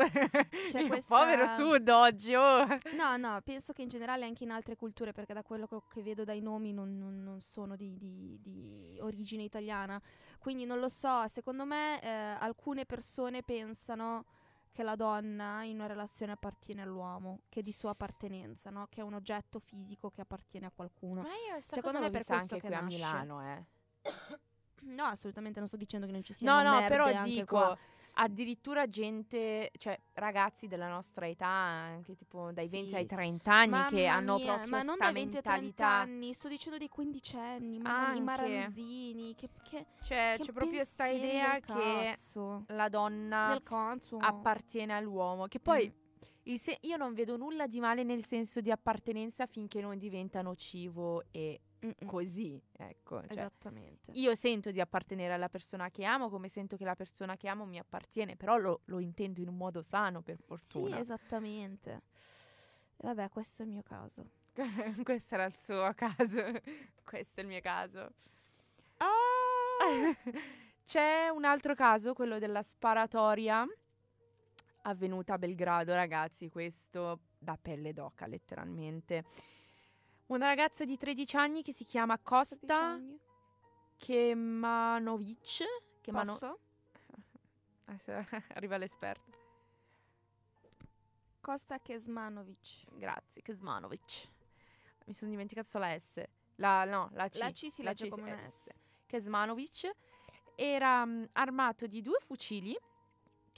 C'è 0.70 0.80
il 0.80 0.86
questa- 0.88 1.14
povero 1.14 1.44
sud 1.54 1.86
oggi, 1.90 2.34
oh. 2.34 2.64
No, 2.96 3.18
no, 3.18 3.38
penso 3.44 3.74
che 3.74 3.82
in 3.82 3.88
generale 3.88 4.24
anche 4.24 4.44
in 4.44 4.50
altre 4.50 4.76
culture, 4.76 5.12
perché 5.12 5.34
da 5.34 5.42
quello 5.42 5.66
che, 5.66 5.76
che 5.92 6.02
vedo 6.02 6.24
dai 6.24 6.40
nomi 6.40 6.72
non, 6.72 6.96
non- 6.96 7.22
non 7.22 7.40
sono 7.42 7.76
di, 7.76 7.98
di- 7.98 8.38
di 8.40 8.98
origine 9.00 9.42
italiana. 9.42 10.00
Quindi 10.38 10.64
non 10.64 10.78
lo 10.80 10.88
so, 10.88 11.28
secondo 11.28 11.66
me 11.66 12.00
eh, 12.02 12.08
alcune 12.08 12.86
persone 12.86 13.42
pensano 13.42 14.24
che 14.72 14.82
la 14.82 14.96
donna 14.96 15.64
in 15.64 15.76
una 15.76 15.86
relazione 15.86 16.32
appartiene 16.32 16.82
all'uomo, 16.82 17.42
che 17.48 17.60
è 17.60 17.62
di 17.62 17.72
sua 17.72 17.90
appartenenza, 17.90 18.70
no? 18.70 18.86
Che 18.88 19.00
è 19.00 19.04
un 19.04 19.14
oggetto 19.14 19.58
fisico 19.58 20.10
che 20.10 20.20
appartiene 20.20 20.66
a 20.66 20.72
qualcuno. 20.74 21.22
Ma 21.22 21.28
io 21.28 21.60
sta 21.60 21.74
Secondo 21.76 21.98
me 21.98 22.10
per 22.10 22.24
questo 22.24 22.34
anche 22.34 22.60
che 22.60 22.66
qui 22.66 22.76
a 22.76 22.80
nasce. 22.80 22.96
Milano, 22.96 23.42
eh. 23.42 23.64
No, 24.82 25.04
assolutamente 25.04 25.58
non 25.58 25.68
sto 25.68 25.76
dicendo 25.76 26.06
che 26.06 26.12
non 26.12 26.22
ci 26.22 26.32
siano 26.32 26.62
No, 26.62 26.80
no, 26.80 26.86
però 26.88 27.22
dico, 27.22 27.56
qua. 27.56 27.78
Addirittura 28.22 28.86
gente, 28.88 29.70
cioè 29.78 29.98
ragazzi 30.14 30.66
della 30.66 30.88
nostra 30.88 31.26
età, 31.26 31.46
anche 31.46 32.14
tipo 32.14 32.52
dai 32.52 32.68
20 32.68 32.94
ai 32.94 33.02
Sì, 33.02 33.08
sì. 33.08 33.14
30 33.14 33.52
anni, 33.52 33.70
Mamma 33.70 33.88
che 33.88 34.06
hanno 34.06 34.34
mia, 34.36 34.44
proprio 34.44 34.70
ma 34.70 34.82
non 34.82 34.98
dai 34.98 35.12
20 35.12 35.36
a 35.38 35.40
30 35.40 35.60
mentalità. 35.60 35.86
anni, 35.88 36.32
sto 36.34 36.48
dicendo 36.48 36.78
dei 36.78 36.88
quindicenni, 36.88 37.78
mamma 37.78 38.08
mia, 38.10 38.16
i 38.18 38.20
maranzini, 38.22 39.34
che, 39.34 39.48
che, 39.62 39.86
Cioè, 40.02 40.34
che 40.36 40.42
c'è 40.44 40.52
proprio 40.52 40.84
sta 40.84 41.04
pensieri 41.04 41.28
idea 41.30 41.60
che 41.60 42.16
la 42.68 42.88
donna 42.88 43.60
appartiene 44.18 44.92
all'uomo, 44.92 45.46
che 45.46 45.58
poi 45.60 45.90
Mm. 46.48 46.54
se- 46.56 46.78
io 46.82 46.96
non 46.96 47.14
vedo 47.14 47.36
nulla 47.36 47.66
di 47.66 47.80
male 47.80 48.02
nel 48.02 48.24
senso 48.24 48.60
di 48.60 48.70
appartenenza 48.70 49.46
finché 49.46 49.80
non 49.80 49.96
diventa 49.98 50.42
nocivo 50.42 51.22
e 51.30 51.60
Mm-mm. 51.84 52.06
così, 52.06 52.60
ecco. 52.76 53.20
Cioè, 53.22 53.32
Esattamente. 53.32 54.10
io 54.12 54.34
sento 54.34 54.70
di 54.70 54.80
appartenere 54.80 55.32
alla 55.32 55.48
persona 55.48 55.90
che 55.90 56.04
amo 56.04 56.28
come 56.28 56.48
sento 56.48 56.76
che 56.76 56.84
la 56.84 56.94
persona 56.94 57.36
che 57.36 57.48
amo 57.48 57.64
mi 57.64 57.78
appartiene, 57.78 58.36
però 58.36 58.56
lo, 58.58 58.80
lo 58.86 58.98
intendo 58.98 59.40
in 59.40 59.48
un 59.48 59.56
modo 59.56 59.80
sano, 59.82 60.20
per 60.22 60.36
Sì, 60.36 60.42
fortuna. 60.44 60.98
esattamente. 60.98 62.02
E 62.96 63.06
Vabbè, 63.06 63.28
questo 63.30 63.62
è 63.62 63.64
il 63.64 63.70
mio 63.70 63.82
caso. 63.82 64.24
Questo 65.04 65.34
era 65.36 65.44
il 65.44 65.54
suo 65.54 65.92
caso. 65.94 66.42
Questo 67.04 67.40
è 67.40 67.42
il 67.42 67.48
mio 67.48 67.60
caso. 67.60 68.12
Ah! 68.98 69.06
C'è 70.84 71.28
un 71.28 71.44
altro 71.44 71.74
caso, 71.74 72.12
quello 72.14 72.38
della 72.38 72.62
sparatoria 72.62 73.64
avvenuta 74.82 75.34
a 75.34 75.38
Belgrado, 75.38 75.94
ragazzi. 75.94 76.48
Questo 76.50 77.20
da 77.38 77.56
pelle 77.60 77.92
d'oca, 77.92 78.26
letteralmente. 78.26 79.24
Una 80.30 80.46
ragazza 80.46 80.84
di 80.84 80.96
13 80.96 81.36
anni 81.36 81.62
che 81.64 81.72
si 81.72 81.82
chiama 81.82 82.16
Costa 82.16 83.00
Kemanovic. 83.96 85.64
Kemano- 86.00 86.32
Posso? 86.32 86.58
Arriva 88.54 88.76
l'esperto. 88.76 89.28
Costa 91.40 91.80
Kesmanovic. 91.80 92.84
Grazie, 92.92 93.42
Kemanovic. 93.42 94.28
Mi 95.06 95.14
sono 95.14 95.32
dimenticato 95.32 95.66
solo 95.66 95.86
la 95.86 95.98
S. 95.98 96.22
La, 96.56 96.84
no, 96.84 97.08
la 97.14 97.28
C. 97.28 97.36
La 97.38 97.50
C 97.50 97.68
si 97.68 97.82
La 97.82 97.90
legge 97.90 98.06
C, 98.06 98.08
come 98.10 98.30
una 98.30 98.50
S. 98.50 98.78
Kesmanovic 99.06 99.90
era 100.54 101.04
mm, 101.04 101.24
armato 101.32 101.88
di 101.88 102.02
due 102.02 102.20
fucili 102.20 102.78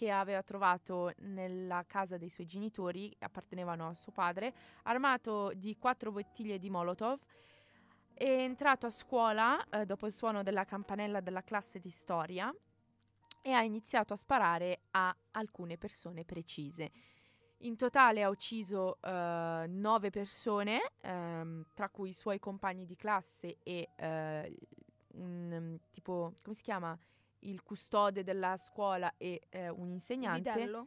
che 0.03 0.11
aveva 0.11 0.43
trovato 0.43 1.13
nella 1.19 1.85
casa 1.87 2.17
dei 2.19 2.29
suoi 2.29 2.45
genitori, 2.45 3.15
appartenevano 3.21 3.87
a 3.87 3.95
suo 3.95 4.11
padre, 4.11 4.53
armato 4.83 5.53
di 5.55 5.77
quattro 5.79 6.11
bottiglie 6.11 6.59
di 6.59 6.71
Molotov. 6.71 7.21
È 8.13 8.29
entrato 8.29 8.87
a 8.87 8.91
scuola 8.91 9.65
eh, 9.69 9.87
dopo 9.87 10.09
il 10.09 10.13
suono 10.13 10.43
della 10.43 10.65
campanella 10.65 11.21
della 11.21 11.45
classe 11.45 11.79
di 11.79 11.91
storia 11.91 12.53
e 13.43 13.53
ha 13.53 13.63
iniziato 13.63 14.13
a 14.13 14.17
sparare 14.17 14.81
a 14.91 15.17
alcune 15.31 15.79
persone 15.79 16.25
precise. 16.25 16.91
In 17.59 17.77
totale 17.77 18.25
ha 18.25 18.29
ucciso 18.29 18.99
eh, 19.01 19.67
nove 19.69 20.11
persone, 20.11 20.95
ehm, 21.01 21.67
tra 21.75 21.89
cui 21.91 22.09
i 22.09 22.13
suoi 22.13 22.41
compagni 22.41 22.87
di 22.87 22.97
classe 22.97 23.59
e 23.63 23.91
eh, 23.95 24.57
un 25.13 25.79
tipo, 25.93 26.35
come 26.43 26.57
si 26.57 26.63
chiama? 26.65 26.99
Il 27.43 27.63
custode 27.63 28.23
della 28.23 28.57
scuola 28.57 29.13
e 29.17 29.43
eh, 29.51 29.69
un 29.69 29.91
insegnante. 29.91 30.53
Bidello? 30.53 30.87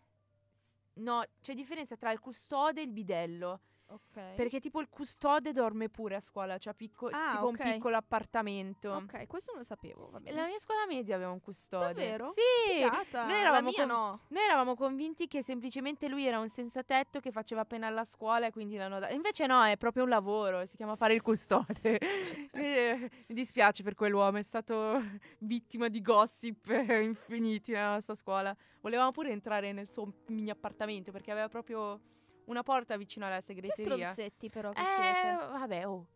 No, 0.95 1.24
c'è 1.41 1.53
differenza 1.53 1.95
tra 1.97 2.12
il 2.12 2.19
custode 2.19 2.81
e 2.81 2.83
il 2.83 2.91
bidello. 2.91 3.59
Ok. 3.88 4.34
Perché 4.36 4.60
tipo 4.60 4.80
il 4.80 4.89
custode 4.89 5.51
dorme 5.51 5.89
pure 5.89 6.15
a 6.15 6.20
scuola, 6.20 6.58
cioè 6.58 6.74
picco- 6.74 7.10
Ah, 7.12 7.32
tipo 7.34 7.46
ok. 7.48 7.60
un 7.60 7.72
piccolo 7.72 7.96
appartamento. 7.98 8.92
Ok, 8.92 9.27
questo 9.27 9.51
non 9.51 9.60
lo 9.60 9.65
sapevo, 9.65 10.10
va 10.10 10.20
bene. 10.20 10.36
La 10.36 10.48
mia 10.48 10.58
scuola 10.58 10.86
media 10.88 11.15
aveva 11.15 11.30
un 11.32 11.39
custode. 11.39 11.86
Davvero? 11.94 12.32
Sì! 12.34 12.74
Figata, 12.84 13.25
Noi 13.25 13.34
la 13.36 13.39
eravamo 13.39 13.70
mia 13.70 13.86
con- 13.86 13.88
no. 13.96 14.20
Noi 14.30 14.44
eravamo 14.44 14.75
convinti 14.75 15.27
che 15.27 15.44
semplicemente 15.44 16.08
lui 16.08 16.25
era 16.25 16.39
un 16.39 16.50
senza 16.50 16.82
tetto 16.84 17.20
che 17.20 17.32
faceva 17.32 17.63
pena 17.63 17.86
alla 17.88 18.06
scuola 18.06 18.48
e 18.48 18.51
quindi 18.51 18.75
l'hanno 18.75 18.98
dato. 19.00 19.13
Invece 19.13 19.46
no, 19.46 19.63
è 19.63 19.77
proprio 19.77 20.04
un 20.04 20.10
lavoro, 20.10 20.65
si 20.65 20.75
chiama 20.77 20.96
fare 20.96 21.13
il 21.13 21.22
custode. 21.22 22.00
Eh, 22.56 23.10
Mi 23.27 23.36
dispiace 23.36 23.84
per 23.84 23.96
quell'uomo, 23.96 24.38
è 24.38 24.42
stato 24.42 25.00
vittima 25.39 25.89
di 25.89 26.01
gossip 26.01 26.68
eh, 26.70 27.01
infiniti 27.04 27.72
nella 27.72 27.94
nostra 27.94 28.15
scuola. 28.15 28.56
Volevamo 28.82 29.12
pure 29.12 29.30
entrare 29.32 29.72
nel 29.74 29.88
suo 29.89 30.12
mini 30.27 30.50
appartamento 30.50 31.12
perché 31.12 31.32
aveva 31.32 31.50
proprio 31.50 32.00
una 32.47 32.63
porta 32.63 32.97
vicino 32.97 33.25
alla 33.25 33.37
Che 33.37 33.43
segreteria. 33.43 34.11
stronzetti 34.11 34.49
però 34.49 34.71
che 34.71 34.81
Eh, 34.81 34.83
siete. 34.85 35.35
vabbè, 35.51 35.87
oh. 35.87 36.07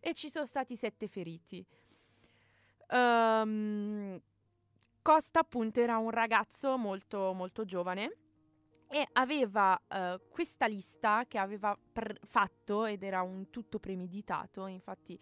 E 0.00 0.12
ci 0.14 0.28
sono 0.30 0.44
stati 0.46 0.76
sette 0.76 1.08
feriti. 1.08 1.64
Ehm, 2.88 4.20
Costa, 5.02 5.40
appunto, 5.40 5.80
era 5.80 5.98
un 5.98 6.10
ragazzo 6.10 6.76
molto, 6.78 7.32
molto 7.34 7.64
giovane 7.64 8.16
e 8.88 9.06
aveva 9.12 9.78
eh, 9.88 10.20
questa 10.30 10.66
lista 10.66 11.24
che 11.26 11.38
aveva 11.38 11.76
pr- 11.92 12.18
fatto 12.26 12.84
ed 12.86 13.02
era 13.02 13.22
un 13.22 13.50
tutto 13.50 13.78
premeditato. 13.78 14.66
Infatti, 14.66 15.18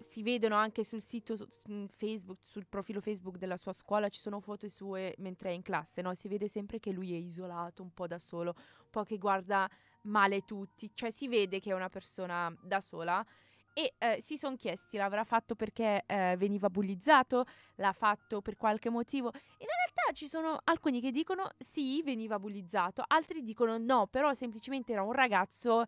si 0.00 0.22
vedono 0.22 0.54
anche 0.56 0.82
sul 0.82 1.02
sito 1.02 1.36
su- 1.36 1.46
su 1.50 1.86
Facebook, 1.88 2.38
sul 2.42 2.66
profilo 2.66 3.00
Facebook 3.00 3.36
della 3.36 3.56
sua 3.58 3.72
scuola, 3.72 4.08
ci 4.08 4.18
sono 4.18 4.40
foto 4.40 4.68
sue 4.68 5.14
mentre 5.18 5.50
è 5.50 5.52
in 5.52 5.62
classe, 5.62 6.00
no? 6.02 6.14
Si 6.14 6.26
vede 6.26 6.48
sempre 6.48 6.78
che 6.80 6.90
lui 6.90 7.12
è 7.12 7.16
isolato, 7.18 7.82
un 7.82 7.92
po' 7.92 8.06
da 8.06 8.18
solo, 8.18 8.54
un 8.56 8.90
po' 8.90 9.02
che 9.04 9.18
guarda 9.18 9.68
male 10.02 10.44
tutti, 10.44 10.90
cioè 10.94 11.10
si 11.10 11.28
vede 11.28 11.60
che 11.60 11.70
è 11.70 11.74
una 11.74 11.88
persona 11.88 12.54
da 12.60 12.80
sola 12.80 13.24
e 13.72 13.94
eh, 13.98 14.20
si 14.20 14.36
sono 14.36 14.56
chiesti 14.56 14.96
l'avrà 14.96 15.22
fatto 15.24 15.54
perché 15.54 16.02
eh, 16.06 16.34
veniva 16.36 16.68
bullizzato, 16.68 17.44
l'ha 17.76 17.92
fatto 17.92 18.40
per 18.42 18.56
qualche 18.56 18.90
motivo. 18.90 19.28
In 19.32 19.66
realtà 19.66 20.12
ci 20.12 20.26
sono 20.28 20.58
alcuni 20.64 21.00
che 21.00 21.12
dicono 21.12 21.48
sì, 21.58 22.02
veniva 22.02 22.38
bullizzato, 22.38 23.04
altri 23.06 23.42
dicono 23.42 23.78
no, 23.78 24.06
però 24.08 24.34
semplicemente 24.34 24.92
era 24.92 25.02
un 25.02 25.12
ragazzo 25.12 25.84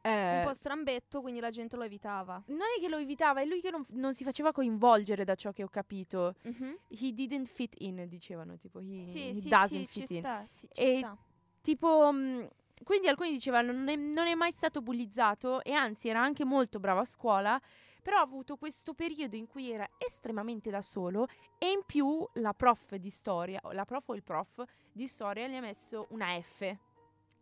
eh, 0.00 0.36
Un 0.36 0.42
po' 0.44 0.54
strambetto, 0.54 1.22
quindi 1.22 1.40
la 1.40 1.50
gente 1.50 1.76
lo 1.76 1.82
evitava. 1.82 2.40
non 2.48 2.58
è 2.76 2.80
che 2.80 2.88
lo 2.88 2.98
evitava, 2.98 3.40
è 3.40 3.46
lui 3.46 3.60
che 3.60 3.70
non, 3.70 3.84
non 3.90 4.14
si 4.14 4.22
faceva 4.22 4.52
coinvolgere 4.52 5.24
da 5.24 5.34
ciò 5.34 5.50
che 5.50 5.62
ho 5.64 5.68
capito. 5.68 6.34
Mhm. 6.42 6.76
He 6.88 7.12
didn't 7.14 7.48
fit 7.48 7.74
in, 7.78 8.06
dicevano, 8.08 8.56
tipo 8.58 8.78
he, 8.80 9.00
Sì, 9.00 9.28
he 9.30 9.32
sì, 9.32 9.48
doesn't 9.48 9.86
sì, 9.88 10.00
fit 10.00 10.06
ci 10.08 10.14
in. 10.14 10.18
sta, 10.20 10.44
sì, 10.46 10.68
E- 10.74 10.98
sta. 10.98 11.16
Tipo, 11.62 12.12
mh, 12.12 12.48
quindi 12.84 13.08
alcuni 13.08 13.30
dicevano 13.30 13.72
non 13.72 13.88
è, 13.88 13.96
non 13.96 14.26
è 14.26 14.34
mai 14.34 14.52
stato 14.52 14.80
bullizzato 14.80 15.62
e 15.62 15.72
anzi 15.72 16.08
era 16.08 16.22
anche 16.22 16.44
molto 16.44 16.78
bravo 16.78 17.00
a 17.00 17.04
scuola, 17.04 17.60
però 18.02 18.18
ha 18.18 18.22
avuto 18.22 18.56
questo 18.56 18.94
periodo 18.94 19.34
in 19.34 19.46
cui 19.46 19.70
era 19.70 19.88
estremamente 19.98 20.70
da 20.70 20.82
solo 20.82 21.26
e 21.58 21.70
in 21.70 21.80
più 21.86 22.26
la 22.34 22.52
prof 22.52 22.94
di 22.96 23.10
storia, 23.10 23.60
la 23.72 23.84
prof 23.84 24.08
o 24.10 24.14
il 24.14 24.22
prof 24.22 24.62
di 24.92 25.06
storia 25.06 25.48
gli 25.48 25.54
ha 25.56 25.60
messo 25.60 26.06
una 26.10 26.38
F, 26.40 26.60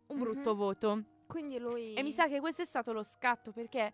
un 0.07 0.19
brutto 0.19 0.51
Mhm. 0.51 0.57
voto. 0.57 1.03
Quindi 1.27 1.59
lui... 1.59 1.93
E 1.93 2.03
mi 2.03 2.11
sa 2.11 2.27
che 2.27 2.39
questo 2.39 2.61
è 2.61 2.65
stato 2.65 2.93
lo 2.93 3.03
scatto 3.03 3.51
perché 3.51 3.91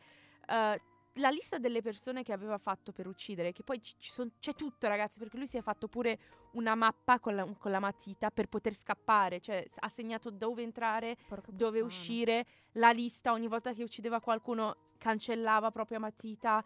eh, 0.48 0.82
la 1.20 1.30
lista 1.30 1.58
delle 1.58 1.82
persone 1.82 2.24
che 2.24 2.34
aveva 2.34 2.58
fatto 2.58 2.92
per 2.92 3.08
uccidere, 3.08 3.52
che 3.52 3.64
poi 3.64 3.80
son- 3.98 4.32
c'è 4.40 4.54
tutto 4.54 4.88
ragazzi, 4.88 5.20
perché 5.20 5.38
lui 5.38 5.48
si 5.48 5.58
è 5.58 5.62
fatto 5.62 5.88
pure 5.88 6.20
una 6.54 6.76
mappa 6.76 7.20
con 7.20 7.36
la, 7.36 7.46
con 7.58 7.72
la 7.72 7.80
matita 7.80 8.32
per 8.32 8.48
poter 8.48 8.74
scappare, 8.74 9.40
cioè 9.40 9.66
ha 9.80 9.90
segnato 9.90 10.32
dove 10.32 10.64
entrare, 10.64 11.16
Porca 11.28 11.52
dove 11.52 11.80
puttana. 11.82 11.86
uscire, 11.86 12.46
la 12.74 12.92
lista 12.92 13.32
ogni 13.32 13.48
volta 13.48 13.74
che 13.74 13.84
uccideva 13.84 14.20
qualcuno 14.20 14.76
cancellava 14.98 15.72
proprio 15.72 15.98
a 15.98 16.02
matita 16.02 16.64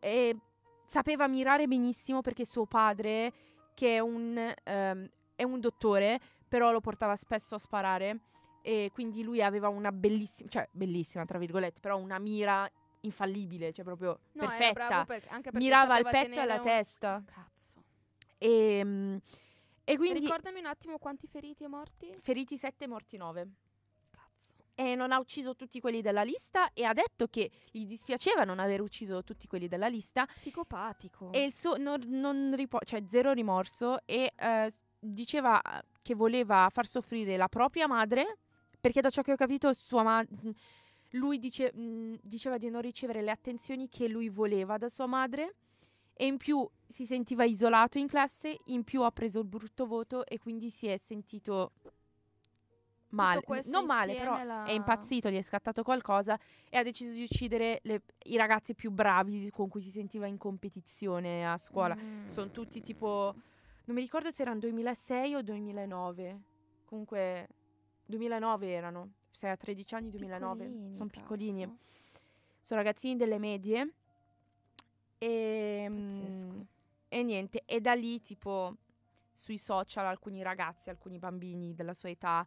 e 0.00 0.36
sapeva 0.86 1.26
mirare 1.28 1.66
benissimo 1.66 2.20
perché 2.20 2.44
suo 2.44 2.66
padre, 2.66 3.32
che 3.74 3.96
è 3.96 3.98
un, 4.00 4.54
ehm, 4.64 5.10
è 5.34 5.42
un 5.42 5.60
dottore, 5.60 6.20
però 6.48 6.70
lo 6.70 6.80
portava 6.80 7.16
spesso 7.16 7.54
a 7.54 7.58
sparare 7.58 8.20
e 8.62 8.90
quindi 8.92 9.22
lui 9.22 9.42
aveva 9.42 9.68
una 9.68 9.90
bellissima, 9.90 10.48
cioè 10.48 10.68
bellissima 10.70 11.24
tra 11.24 11.38
virgolette, 11.38 11.80
però 11.80 11.98
una 11.98 12.18
mira 12.18 12.70
infallibile, 13.02 13.72
cioè 13.72 13.84
proprio 13.84 14.18
No, 14.32 14.46
perfetta. 14.46 15.04
perché 15.04 15.50
Mirava 15.52 15.94
al 15.94 16.02
petto 16.04 16.34
e 16.34 16.38
alla 16.38 16.56
un- 16.56 16.62
testa. 16.64 17.22
Cazzo. 17.24 17.82
E, 18.38 18.82
mm, 18.84 19.16
e 19.84 19.96
quindi 19.96 20.20
Ricordami 20.20 20.58
un 20.60 20.66
attimo 20.66 20.98
quanti 20.98 21.26
feriti 21.26 21.64
e 21.64 21.68
morti? 21.68 22.14
feriti 22.20 22.56
7, 22.56 22.86
morti 22.86 23.16
9. 23.16 23.48
Cazzo. 24.10 24.54
e 24.74 24.94
non 24.94 25.12
ha 25.12 25.18
ucciso 25.18 25.54
tutti 25.54 25.80
quelli 25.80 26.00
della 26.00 26.22
lista 26.22 26.72
e 26.72 26.84
ha 26.84 26.92
detto 26.94 27.26
che 27.28 27.50
gli 27.70 27.84
dispiaceva 27.86 28.44
non 28.44 28.58
aver 28.58 28.80
ucciso 28.80 29.22
tutti 29.22 29.46
quelli 29.46 29.68
della 29.68 29.86
lista 29.88 30.24
Psicopatico. 30.26 31.30
e 31.32 31.44
il 31.44 31.52
suo 31.52 31.76
non, 31.76 32.00
non 32.06 32.52
ripo- 32.56 32.80
cioè 32.84 33.02
zero 33.08 33.32
rimorso 33.32 33.98
e 34.06 34.32
eh, 34.34 34.72
diceva 34.98 35.60
che 36.00 36.14
voleva 36.14 36.68
far 36.70 36.86
soffrire 36.86 37.36
la 37.36 37.48
propria 37.48 37.86
madre, 37.86 38.38
perché 38.80 39.00
da 39.00 39.10
ciò 39.10 39.22
che 39.22 39.32
ho 39.32 39.36
capito 39.36 39.72
sua 39.72 40.02
ma- 40.02 40.26
lui 41.12 41.38
dice- 41.38 41.72
mh, 41.74 42.18
diceva 42.22 42.58
di 42.58 42.68
non 42.70 42.80
ricevere 42.82 43.22
le 43.22 43.30
attenzioni 43.30 43.88
che 43.88 44.08
lui 44.08 44.28
voleva 44.28 44.76
da 44.78 44.88
sua 44.88 45.06
madre 45.06 45.54
e 46.14 46.26
in 46.26 46.36
più 46.36 46.68
si 46.86 47.06
sentiva 47.06 47.44
isolato 47.44 47.98
in 47.98 48.06
classe, 48.06 48.56
in 48.66 48.84
più 48.84 49.02
ha 49.02 49.10
preso 49.10 49.40
il 49.40 49.46
brutto 49.46 49.86
voto 49.86 50.26
e 50.26 50.38
quindi 50.38 50.70
si 50.70 50.86
è 50.86 50.96
sentito 50.98 51.72
male, 53.10 53.42
non 53.66 53.84
male, 53.84 54.14
però 54.14 54.30
insieme 54.32 54.44
la- 54.54 54.64
è 54.64 54.70
impazzito, 54.72 55.28
gli 55.30 55.36
è 55.36 55.42
scattato 55.42 55.82
qualcosa 55.82 56.38
e 56.70 56.76
ha 56.78 56.82
deciso 56.82 57.12
di 57.12 57.22
uccidere 57.22 57.80
le- 57.82 58.02
i 58.24 58.36
ragazzi 58.36 58.74
più 58.74 58.90
bravi 58.90 59.50
con 59.50 59.68
cui 59.68 59.82
si 59.82 59.90
sentiva 59.90 60.26
in 60.26 60.38
competizione 60.38 61.46
a 61.46 61.58
scuola. 61.58 61.94
Mm. 61.94 62.26
Sono 62.26 62.50
tutti 62.50 62.80
tipo, 62.80 63.34
non 63.84 63.96
mi 63.96 64.00
ricordo 64.02 64.30
se 64.32 64.42
erano 64.42 64.60
2006 64.60 65.34
o 65.34 65.42
2009, 65.42 66.40
comunque 66.86 67.48
2009 68.06 68.70
erano, 68.70 69.10
sei 69.32 69.50
a 69.50 69.56
13 69.56 69.94
anni 69.94 70.10
2009, 70.10 70.64
Piccolini, 70.64 70.96
sono 70.96 71.08
piccolini, 71.08 71.62
cazzo. 71.62 71.78
sono 72.60 72.80
ragazzini 72.80 73.16
delle 73.16 73.38
medie 73.38 73.92
e, 75.18 75.86
Pazzesco. 75.88 76.52
mm, 76.52 76.60
e 77.08 77.22
niente, 77.22 77.62
e 77.64 77.80
da 77.80 77.94
lì 77.94 78.20
tipo 78.22 78.76
sui 79.32 79.58
social 79.58 80.06
alcuni 80.06 80.42
ragazzi, 80.42 80.90
alcuni 80.90 81.18
bambini 81.18 81.74
della 81.74 81.94
sua 81.94 82.10
età 82.10 82.46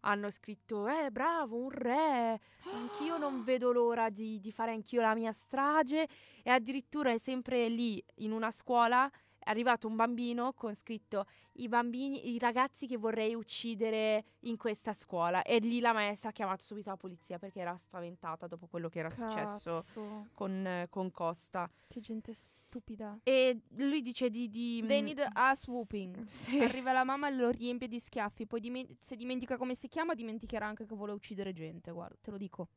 hanno 0.00 0.30
scritto, 0.30 0.88
eh 0.88 1.10
bravo, 1.10 1.56
un 1.56 1.70
re, 1.70 2.40
anch'io 2.72 3.18
non 3.18 3.42
vedo 3.44 3.72
l'ora 3.72 4.08
di, 4.08 4.40
di 4.40 4.50
fare 4.50 4.72
anch'io 4.72 5.00
la 5.00 5.14
mia 5.14 5.32
strage 5.32 6.08
e 6.42 6.50
addirittura 6.50 7.12
è 7.12 7.18
sempre 7.18 7.68
lì 7.68 8.02
in 8.16 8.32
una 8.32 8.50
scuola 8.50 9.10
è 9.42 9.48
arrivato 9.48 9.88
un 9.88 9.96
bambino 9.96 10.52
con 10.52 10.74
scritto 10.74 11.26
i 11.54 11.68
bambini, 11.68 12.30
i 12.30 12.38
ragazzi 12.38 12.86
che 12.86 12.98
vorrei 12.98 13.34
uccidere 13.34 14.24
in 14.40 14.56
questa 14.56 14.92
scuola 14.92 15.42
e 15.42 15.58
lì 15.58 15.80
la 15.80 15.92
maestra 15.92 16.28
ha 16.28 16.32
chiamato 16.32 16.62
subito 16.62 16.90
la 16.90 16.96
polizia 16.96 17.38
perché 17.38 17.60
era 17.60 17.76
spaventata 17.78 18.46
dopo 18.46 18.66
quello 18.66 18.88
che 18.88 18.98
era 18.98 19.10
successo 19.10 19.76
Cazzo, 19.76 20.28
con, 20.34 20.66
eh, 20.66 20.86
con 20.90 21.10
Costa 21.10 21.68
che 21.88 22.00
gente 22.00 22.34
stupida. 22.34 23.18
e 23.22 23.62
lui 23.76 24.02
dice 24.02 24.28
di... 24.28 24.48
di 24.48 24.84
They 24.86 25.00
mm, 25.00 25.04
need 25.04 25.28
ass 25.32 25.66
whooping. 25.66 26.24
sì. 26.28 26.60
Arriva 26.60 26.92
la 26.92 27.04
mamma 27.04 27.28
e 27.28 27.32
lo 27.32 27.50
riempie 27.50 27.88
di 27.88 27.98
schiaffi. 27.98 28.46
Poi 28.46 28.60
dimen- 28.60 28.96
se 29.00 29.16
dimentica 29.16 29.56
come 29.56 29.74
si 29.74 29.88
chiama, 29.88 30.14
dimenticherà 30.14 30.66
anche 30.66 30.86
che 30.86 30.94
vuole 30.94 31.12
uccidere 31.12 31.52
gente. 31.52 31.90
Guarda, 31.90 32.16
te 32.20 32.30
lo 32.30 32.36
dico. 32.36 32.68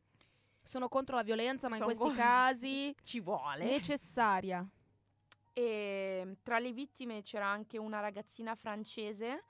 Sono 0.63 0.88
contro 0.88 1.15
la 1.15 1.24
violenza, 1.24 1.67
ma 1.67 1.75
in 1.75 1.84
Son 1.84 1.93
questi 1.93 2.15
co- 2.15 2.22
casi 2.22 2.96
ci 3.03 3.20
vuole 3.20 3.65
necessaria. 3.65 4.67
E 5.53 6.38
tra 6.41 6.60
le 6.60 6.72
vittime 6.72 7.22
c'era 7.22 7.48
anche 7.48 7.77
una 7.77 8.00
ragazzina 8.00 8.55
francese 8.55 9.43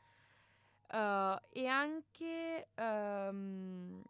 eh, 0.91 1.39
e 1.49 1.67
anche 1.67 2.67
ehm, 2.75 4.03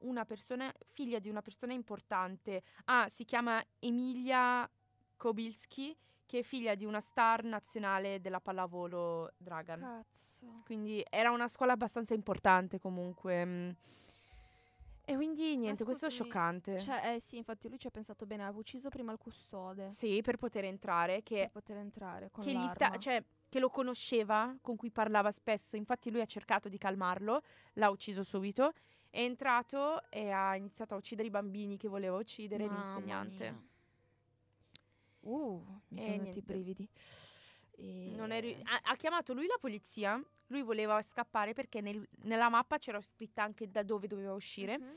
una 0.00 0.24
persona, 0.24 0.72
figlia 0.92 1.18
di 1.18 1.28
una 1.28 1.42
persona 1.42 1.72
importante. 1.72 2.62
Ah, 2.84 3.08
si 3.08 3.24
chiama 3.24 3.62
Emilia 3.78 4.68
Kobilski, 5.16 5.96
che 6.26 6.38
è 6.38 6.42
figlia 6.42 6.74
di 6.74 6.84
una 6.84 7.00
star 7.00 7.42
nazionale 7.42 8.20
della 8.20 8.40
pallavolo 8.40 9.32
Dragan. 9.36 9.80
Cazzo. 9.80 10.54
Quindi 10.64 11.04
era 11.10 11.30
una 11.30 11.48
scuola 11.48 11.72
abbastanza 11.72 12.14
importante 12.14 12.78
comunque. 12.78 13.76
E 15.10 15.16
quindi 15.16 15.56
niente, 15.56 15.82
questo 15.82 16.06
è 16.06 16.10
scioccante. 16.10 16.78
Cioè, 16.78 17.14
eh 17.14 17.20
sì, 17.20 17.36
infatti 17.36 17.68
lui 17.68 17.78
ci 17.78 17.88
ha 17.88 17.90
pensato 17.90 18.26
bene. 18.26 18.44
Aveva 18.44 18.58
ucciso 18.58 18.88
prima 18.90 19.10
il 19.10 19.18
custode 19.18 19.90
Sì, 19.90 20.20
per 20.22 20.36
poter 20.36 20.64
entrare, 20.64 21.24
che 21.24 21.40
per 21.40 21.50
poter 21.50 21.76
entrare 21.78 22.30
con 22.30 22.44
che, 22.44 22.50
gli 22.50 22.54
l'arma. 22.54 22.72
sta, 22.72 22.96
cioè, 22.96 23.24
che 23.48 23.58
lo 23.58 23.70
conosceva, 23.70 24.56
con 24.60 24.76
cui 24.76 24.90
parlava 24.90 25.32
spesso. 25.32 25.74
Infatti 25.74 26.12
lui 26.12 26.20
ha 26.20 26.26
cercato 26.26 26.68
di 26.68 26.78
calmarlo, 26.78 27.42
l'ha 27.74 27.90
ucciso 27.90 28.22
subito. 28.22 28.72
È 29.10 29.20
entrato 29.20 30.08
e 30.10 30.30
ha 30.30 30.54
iniziato 30.54 30.94
a 30.94 30.96
uccidere 30.98 31.26
i 31.26 31.30
bambini 31.32 31.76
che 31.76 31.88
voleva 31.88 32.16
uccidere 32.16 32.66
Mamma 32.66 32.80
l'insegnante. 32.80 33.50
mia. 33.50 33.68
Uh, 35.22 35.80
mi 35.88 36.00
sono 36.00 36.16
venuti 36.18 36.38
i 36.38 36.42
brividi. 36.42 36.88
E... 37.80 38.40
Ri- 38.40 38.60
ha, 38.64 38.80
ha 38.84 38.96
chiamato 38.96 39.32
lui 39.32 39.46
la 39.46 39.56
polizia. 39.60 40.22
Lui 40.48 40.62
voleva 40.62 41.00
scappare 41.02 41.52
perché 41.52 41.80
nel- 41.80 42.06
nella 42.24 42.48
mappa 42.48 42.78
c'era 42.78 43.00
scritta 43.00 43.42
anche 43.42 43.70
da 43.70 43.82
dove 43.82 44.06
doveva 44.06 44.32
uscire. 44.34 44.78
Mhm. 44.78 44.92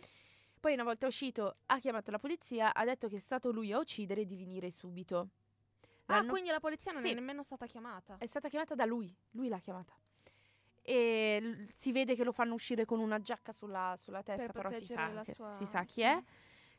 Poi, 0.59 0.73
una 0.73 0.83
volta 0.83 1.07
uscito, 1.07 1.57
ha 1.67 1.79
chiamato 1.79 2.09
la 2.11 2.19
polizia. 2.19 2.73
Ha 2.73 2.85
detto 2.85 3.07
che 3.07 3.17
è 3.17 3.19
stato 3.19 3.51
lui 3.51 3.71
a 3.71 3.79
uccidere 3.79 4.21
e 4.21 4.25
di 4.25 4.35
venire 4.37 4.71
subito. 4.71 5.29
Ah, 6.05 6.15
L'hanno- 6.15 6.31
quindi 6.31 6.49
la 6.49 6.59
polizia 6.59 6.91
non 6.91 7.01
Sì. 7.01 7.09
è 7.09 7.13
nemmeno 7.13 7.43
stata 7.43 7.65
chiamata. 7.65 8.17
È 8.17 8.25
stata 8.25 8.49
chiamata 8.49 8.73
da 8.75 8.85
lui, 8.85 9.13
lui 9.31 9.47
l'ha 9.47 9.59
chiamata. 9.59 9.93
E 10.81 11.39
l- 11.41 11.67
si 11.75 11.91
vede 11.91 12.15
che 12.15 12.23
lo 12.23 12.31
fanno 12.33 12.53
uscire 12.55 12.83
con 12.85 12.99
una 12.99 13.19
giacca 13.21 13.51
sulla, 13.51 13.95
sulla 13.97 14.21
testa, 14.23 14.51
per 14.51 14.61
però 14.63 14.71
si 14.71 14.85
sa, 14.85 15.23
sua... 15.23 15.51
si 15.51 15.65
sa 15.65 15.83
chi 15.83 15.93
sì. 15.93 16.01
è, 16.01 16.23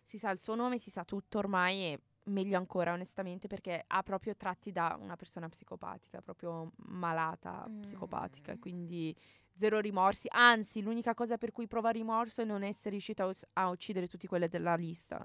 si 0.03 0.19
sa 0.19 0.31
il 0.31 0.39
suo 0.39 0.55
nome, 0.55 0.79
si 0.79 0.91
sa 0.91 1.05
tutto 1.05 1.39
ormai 1.39 1.93
e 1.93 2.01
meglio 2.25 2.57
ancora 2.57 2.93
onestamente 2.93 3.47
perché 3.49 3.85
ha 3.87 4.03
proprio 4.03 4.35
tratti 4.37 4.73
da 4.73 4.97
una 5.01 5.17
persona 5.17 5.49
psicopatica, 5.49 6.21
proprio 6.23 6.73
malata 6.77 7.67
psicopatica, 7.81 8.55
Mm. 8.55 8.59
quindi 8.61 9.15
zero 9.55 9.79
rimorsi, 9.81 10.27
anzi 10.31 10.83
l'unica 10.83 11.15
cosa 11.15 11.37
per 11.39 11.53
cui 11.53 11.67
prova 11.67 11.91
rimorso 11.91 12.43
è 12.43 12.45
non 12.45 12.63
essere 12.63 12.91
riuscito 12.91 13.23
a, 13.23 13.27
us- 13.27 13.47
a 13.55 13.69
uccidere 13.69 14.09
tutti 14.09 14.27
quelli 14.27 14.49
della 14.49 14.75
lista. 14.75 15.25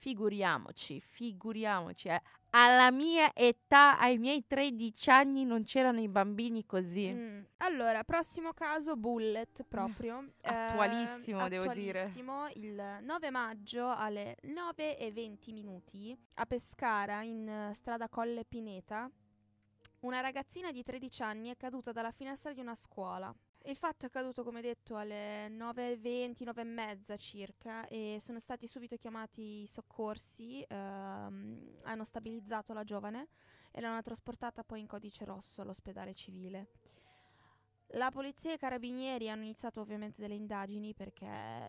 Figuriamoci, 0.00 1.00
figuriamoci, 1.00 2.06
eh. 2.06 2.22
alla 2.50 2.92
mia 2.92 3.32
età, 3.34 3.98
ai 3.98 4.16
miei 4.16 4.46
13 4.46 5.10
anni, 5.10 5.44
non 5.44 5.64
c'erano 5.64 5.98
i 5.98 6.06
bambini 6.08 6.64
così. 6.64 7.10
Mm. 7.12 7.40
Allora, 7.58 8.04
prossimo 8.04 8.52
caso, 8.52 8.96
Bullet 8.96 9.64
proprio. 9.64 10.24
eh, 10.40 10.54
Attualissimo, 10.54 11.48
devo 11.48 11.66
dire. 11.72 11.98
attualissimo, 12.02 12.46
Il 12.54 12.98
9 13.02 13.30
maggio 13.30 13.88
alle 13.92 14.36
9 14.42 14.96
e 14.96 15.10
20 15.10 15.52
minuti 15.52 16.16
a 16.34 16.46
Pescara, 16.46 17.22
in 17.22 17.48
eh, 17.48 17.74
strada 17.74 18.08
Colle 18.08 18.44
Pineta, 18.44 19.10
una 20.00 20.20
ragazzina 20.20 20.70
di 20.70 20.84
13 20.84 21.22
anni 21.24 21.48
è 21.50 21.56
caduta 21.56 21.90
dalla 21.90 22.12
finestra 22.12 22.52
di 22.52 22.60
una 22.60 22.76
scuola. 22.76 23.34
Il 23.64 23.76
fatto 23.76 24.06
è 24.06 24.08
accaduto, 24.08 24.44
come 24.44 24.62
detto, 24.62 24.96
alle 24.96 25.48
9.20, 25.48 26.44
9.30 26.44 27.16
circa 27.18 27.86
e 27.86 28.18
sono 28.20 28.38
stati 28.38 28.66
subito 28.66 28.96
chiamati 28.96 29.62
i 29.62 29.66
soccorsi, 29.66 30.64
ehm, 30.66 31.80
hanno 31.82 32.04
stabilizzato 32.04 32.72
la 32.72 32.84
giovane 32.84 33.28
e 33.70 33.80
l'hanno 33.80 34.00
trasportata 34.00 34.64
poi 34.64 34.80
in 34.80 34.86
codice 34.86 35.24
rosso 35.24 35.60
all'ospedale 35.60 36.14
civile. 36.14 36.68
La 37.92 38.10
polizia 38.10 38.50
e 38.50 38.54
i 38.54 38.58
carabinieri 38.58 39.30
hanno 39.30 39.42
iniziato 39.42 39.80
ovviamente 39.80 40.20
delle 40.20 40.34
indagini 40.34 40.94
perché 40.94 41.26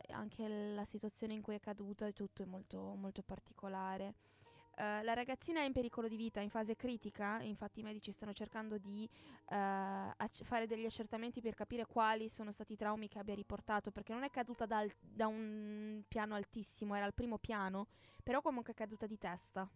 anche 0.10 0.47
la 0.73 0.84
situazione 0.86 1.34
in 1.34 1.41
cui 1.41 1.56
è 1.56 1.60
caduta 1.60 2.06
e 2.08 2.13
tutto 2.13 2.43
è 2.43 2.45
molto, 2.45 2.93
molto 2.95 3.21
particolare. 3.23 4.15
Eh, 4.80 5.04
la 5.04 5.13
ragazzina 5.13 5.60
è 5.60 5.65
in 5.65 5.74
pericolo 5.74 6.08
di 6.08 6.15
vita, 6.15 6.39
in 6.39 6.50
fase 6.50 6.78
critica, 6.78 7.42
infatti 7.42 7.82
i 7.82 7.84
medici 7.84 8.13
stanno 8.13 8.32
cercando 8.32 8.78
di 8.78 9.04
eh, 9.50 9.56
acc- 9.56 10.44
fare 10.46 10.68
degli 10.68 10.86
accertamenti 10.86 11.42
per 11.42 11.54
capire 11.54 11.86
quali 11.86 12.30
sono 12.30 12.50
stati 12.54 12.74
i 12.74 12.76
traumi 12.78 13.10
che 13.10 13.20
abbia 13.20 13.36
riportato, 13.36 13.92
perché 13.92 14.13
non 14.13 14.24
è 14.24 14.30
caduta 14.30 14.65
dal- 14.65 14.89
da 14.98 15.28
un 15.28 16.02
piano 16.08 16.34
altissimo, 16.36 16.96
era 16.96 17.04
al 17.04 17.13
primo 17.13 17.38
piano, 17.39 17.88
però 18.24 18.42
comunque 18.42 18.72
è 18.72 18.76
caduta 18.76 19.06
di 19.06 19.18
testa. 19.18 19.70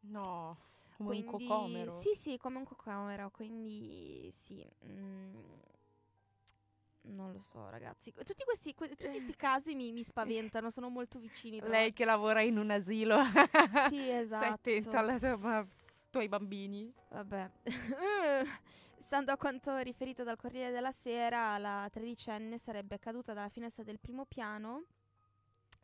No, 0.00 0.56
come 0.96 1.16
un 1.16 1.24
Quindi- 1.24 1.46
cocomero. 1.46 1.90
Sì, 1.90 2.14
sì, 2.14 2.38
come 2.38 2.56
un 2.56 2.64
cocomero, 2.64 3.30
quindi 3.30 4.30
sì. 4.32 4.66
mm, 4.86 5.34
non 7.02 7.32
lo 7.32 7.40
so, 7.40 7.68
ragazzi. 7.70 8.12
Tutti 8.12 8.44
questi, 8.44 8.74
que- 8.74 8.88
tutti 8.88 9.06
questi 9.08 9.34
casi 9.36 9.74
mi, 9.74 9.92
mi 9.92 10.02
spaventano, 10.02 10.70
sono 10.70 10.88
molto 10.88 11.18
vicini. 11.18 11.60
Lei 11.60 11.92
che 11.92 12.04
lavora 12.04 12.42
in 12.42 12.58
un 12.58 12.70
asilo. 12.70 13.16
l'altro. 13.16 13.88
Sì, 13.88 13.96
Stai 14.04 14.20
esatto. 14.20 14.52
attenta 14.52 14.98
alla 14.98 15.18
tua- 15.18 15.66
tuoi 16.10 16.28
bambini. 16.28 16.92
Vabbè. 17.10 17.50
Stando 18.98 19.32
a 19.32 19.36
quanto 19.38 19.76
riferito 19.78 20.22
dal 20.22 20.36
Corriere 20.36 20.70
della 20.70 20.92
Sera, 20.92 21.56
la 21.56 21.88
tredicenne 21.90 22.58
sarebbe 22.58 22.98
caduta 22.98 23.32
dalla 23.32 23.48
finestra 23.48 23.82
del 23.82 23.98
primo 23.98 24.26
piano 24.26 24.84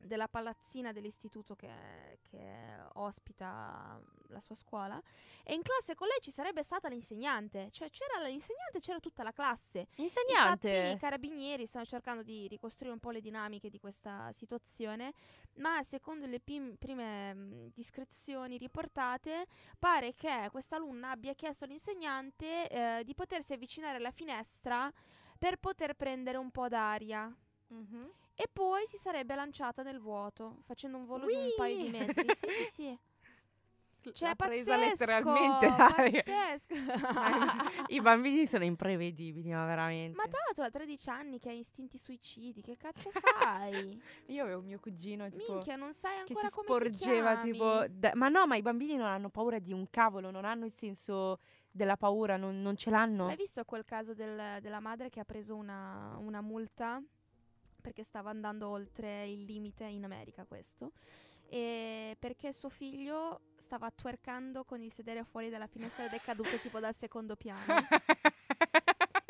della 0.04 0.28
palazzina 0.28 0.92
dell'istituto 0.92 1.54
che, 1.54 2.18
che 2.22 2.76
ospita 2.94 4.00
la 4.28 4.40
sua 4.40 4.54
scuola 4.54 5.00
e 5.42 5.54
in 5.54 5.62
classe 5.62 5.94
con 5.94 6.08
lei 6.08 6.18
ci 6.20 6.30
sarebbe 6.30 6.62
stata 6.62 6.88
l'insegnante, 6.88 7.68
cioè 7.70 7.90
c'era 7.90 8.26
l'insegnante 8.26 8.80
c'era 8.80 9.00
tutta 9.00 9.22
la 9.22 9.32
classe. 9.32 9.86
Infatti 9.96 10.02
Insegnante. 10.02 10.92
i 10.94 10.98
carabinieri 10.98 11.66
stanno 11.66 11.84
cercando 11.84 12.22
di 12.22 12.48
ricostruire 12.48 12.94
un 12.94 13.00
po' 13.00 13.10
le 13.10 13.20
dinamiche 13.20 13.68
di 13.68 13.78
questa 13.78 14.30
situazione, 14.32 15.12
ma 15.56 15.82
secondo 15.82 16.26
le 16.26 16.40
pim- 16.40 16.76
prime 16.76 17.34
mh, 17.34 17.70
discrezioni 17.74 18.56
riportate 18.58 19.46
pare 19.78 20.14
che 20.14 20.48
questa 20.50 20.76
alunna 20.76 21.10
abbia 21.10 21.34
chiesto 21.34 21.64
all'insegnante 21.64 22.68
eh, 22.68 23.02
di 23.04 23.14
potersi 23.14 23.52
avvicinare 23.52 23.96
alla 23.96 24.10
finestra 24.10 24.90
per 25.38 25.58
poter 25.58 25.94
prendere 25.94 26.38
un 26.38 26.50
po' 26.50 26.68
d'aria. 26.68 27.32
Mhm. 27.68 28.10
E 28.36 28.48
poi 28.52 28.86
si 28.86 28.96
sarebbe 28.96 29.34
lanciata 29.34 29.82
nel 29.82 30.00
vuoto, 30.00 30.58
facendo 30.64 30.98
un 30.98 31.04
volo 31.04 31.26
di 31.26 31.34
un 31.34 31.52
paio 31.56 31.76
di 31.76 31.82
Whee! 31.82 31.90
metri. 31.90 32.34
Sì, 32.34 32.46
sì, 32.50 32.64
sì. 32.64 32.98
Cioè, 34.12 34.28
l'ha 34.28 34.34
presa 34.34 34.76
pazzesco, 34.76 34.90
letteralmente 34.90 35.66
l'aria. 35.66 36.22
pazzesco. 36.22 36.74
I 37.88 38.00
bambini 38.02 38.46
sono 38.46 38.64
imprevedibili, 38.64 39.50
ma 39.50 39.64
veramente. 39.64 40.14
Ma 40.16 40.24
tra 40.24 40.38
l'altro 40.44 40.64
ha 40.64 40.70
13 40.70 41.08
anni 41.08 41.38
che 41.38 41.48
ha 41.48 41.52
istinti 41.52 41.96
suicidi, 41.96 42.60
che 42.60 42.76
cazzo 42.76 43.10
fai? 43.10 43.98
Io 44.28 44.42
avevo 44.42 44.60
mio 44.60 44.78
cugino 44.78 45.30
tipo 45.30 45.52
Minchia, 45.54 45.76
non 45.76 45.94
sai 45.94 46.12
che 46.12 46.18
ancora 46.20 46.48
si 46.48 46.52
come 46.54 46.66
sporgeva 46.66 47.36
tipo 47.38 47.84
da- 47.88 48.12
ma 48.14 48.28
no, 48.28 48.46
ma 48.46 48.56
i 48.56 48.62
bambini 48.62 48.96
non 48.96 49.06
hanno 49.06 49.30
paura 49.30 49.58
di 49.58 49.72
un 49.72 49.88
cavolo, 49.88 50.30
non 50.30 50.44
hanno 50.44 50.66
il 50.66 50.74
senso 50.74 51.38
della 51.70 51.96
paura, 51.96 52.36
non, 52.36 52.60
non 52.60 52.76
ce 52.76 52.90
l'hanno. 52.90 53.28
Hai 53.28 53.36
visto 53.36 53.64
quel 53.64 53.86
caso 53.86 54.12
del- 54.12 54.60
della 54.60 54.80
madre 54.80 55.08
che 55.08 55.20
ha 55.20 55.24
preso 55.24 55.56
una, 55.56 56.14
una 56.18 56.42
multa 56.42 57.02
perché 57.84 58.02
stava 58.02 58.30
andando 58.30 58.68
oltre 58.68 59.26
il 59.26 59.44
limite 59.44 59.84
in 59.84 60.04
America 60.04 60.46
questo? 60.46 60.92
E 61.50 62.16
perché 62.18 62.50
suo 62.54 62.70
figlio 62.70 63.42
stava 63.58 63.90
twerkando 63.90 64.64
con 64.64 64.80
il 64.80 64.90
sedere 64.90 65.22
fuori 65.22 65.50
dalla 65.50 65.66
finestra 65.66 66.06
ed 66.06 66.12
è 66.12 66.20
caduto 66.20 66.58
tipo 66.60 66.80
dal 66.80 66.94
secondo 66.94 67.36
piano. 67.36 67.60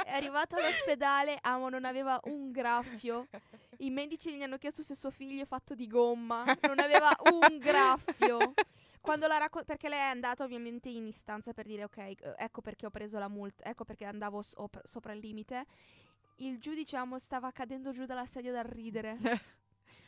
È 0.05 0.13
arrivato 0.13 0.55
all'ospedale, 0.55 1.37
amo, 1.41 1.69
non 1.69 1.85
aveva 1.85 2.21
un 2.27 2.53
graffio. 2.53 3.27
I 3.79 3.91
medici 3.91 4.37
gli 4.37 4.43
hanno 4.43 4.59
chiesto 4.59 4.85
se 4.85 4.95
suo 4.95 5.11
figlio 5.11 5.43
è 5.43 5.47
fatto 5.47 5.75
di 5.75 5.89
gomma. 5.89 6.45
Non 6.45 6.79
aveva 6.79 7.11
un 7.33 7.59
graffio. 7.59 8.55
Racco- 9.03 9.65
perché 9.65 9.89
lei 9.89 9.99
è 9.99 10.11
andata 10.11 10.45
ovviamente 10.45 10.89
in 10.89 11.07
istanza 11.07 11.53
per 11.53 11.67
dire 11.67 11.83
ok, 11.85 12.37
ecco 12.39 12.63
perché 12.63 12.87
ho 12.87 12.91
preso 12.91 13.19
la 13.19 13.29
multa, 13.29 13.65
ecco 13.65 13.85
perché 13.85 14.05
andavo 14.07 14.41
sopra, 14.41 14.81
sopra 14.85 15.13
il 15.13 15.19
limite. 15.19 15.67
Il 16.37 16.59
giudice 16.59 16.97
amo 16.97 17.19
stava 17.19 17.51
cadendo 17.53 17.93
giù 17.93 18.05
dalla 18.05 18.27
sedia 18.27 18.53
dal 18.53 18.65
ridere. 18.65 19.17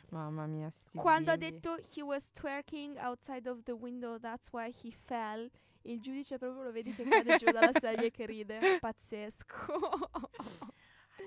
Mamma 0.09 0.45
mia, 0.45 0.69
sti 0.69 0.97
Quando 0.97 1.31
ha 1.31 1.35
detto 1.35 1.77
he 1.93 2.01
was 2.01 2.31
twerking 2.31 2.97
outside 2.97 3.47
of 3.49 3.63
the 3.63 3.73
window, 3.73 4.17
that's 4.19 4.49
why 4.51 4.73
he 4.81 4.91
fell. 4.91 5.49
Il 5.83 6.01
giudice 6.01 6.37
proprio 6.37 6.63
lo 6.63 6.71
vedi 6.71 6.93
che 6.93 7.03
cade 7.03 7.37
giù 7.37 7.49
dalla 7.51 7.71
sedia 7.71 8.05
e 8.05 8.11
che 8.11 8.25
ride. 8.25 8.59
Pazzesco. 8.79 10.09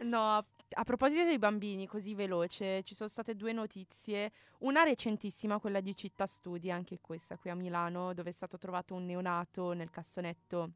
No, 0.03 0.47
a 0.73 0.85
proposito 0.85 1.25
dei 1.25 1.39
bambini, 1.39 1.87
così 1.87 2.15
veloce, 2.15 2.83
ci 2.83 2.95
sono 2.95 3.09
state 3.09 3.35
due 3.35 3.53
notizie. 3.53 4.33
Una 4.61 4.83
recentissima, 4.83 5.59
quella 5.59 5.81
di 5.81 5.95
Città 5.95 6.27
Studi, 6.27 6.71
anche 6.71 7.01
questa 7.01 7.37
qui 7.37 7.51
a 7.51 7.55
Milano, 7.55 8.15
dove 8.15 8.31
è 8.31 8.33
stato 8.33 8.59
trovato 8.59 8.95
un 8.95 9.05
neonato 9.05 9.73
nel 9.73 9.91
cassonetto 9.91 10.73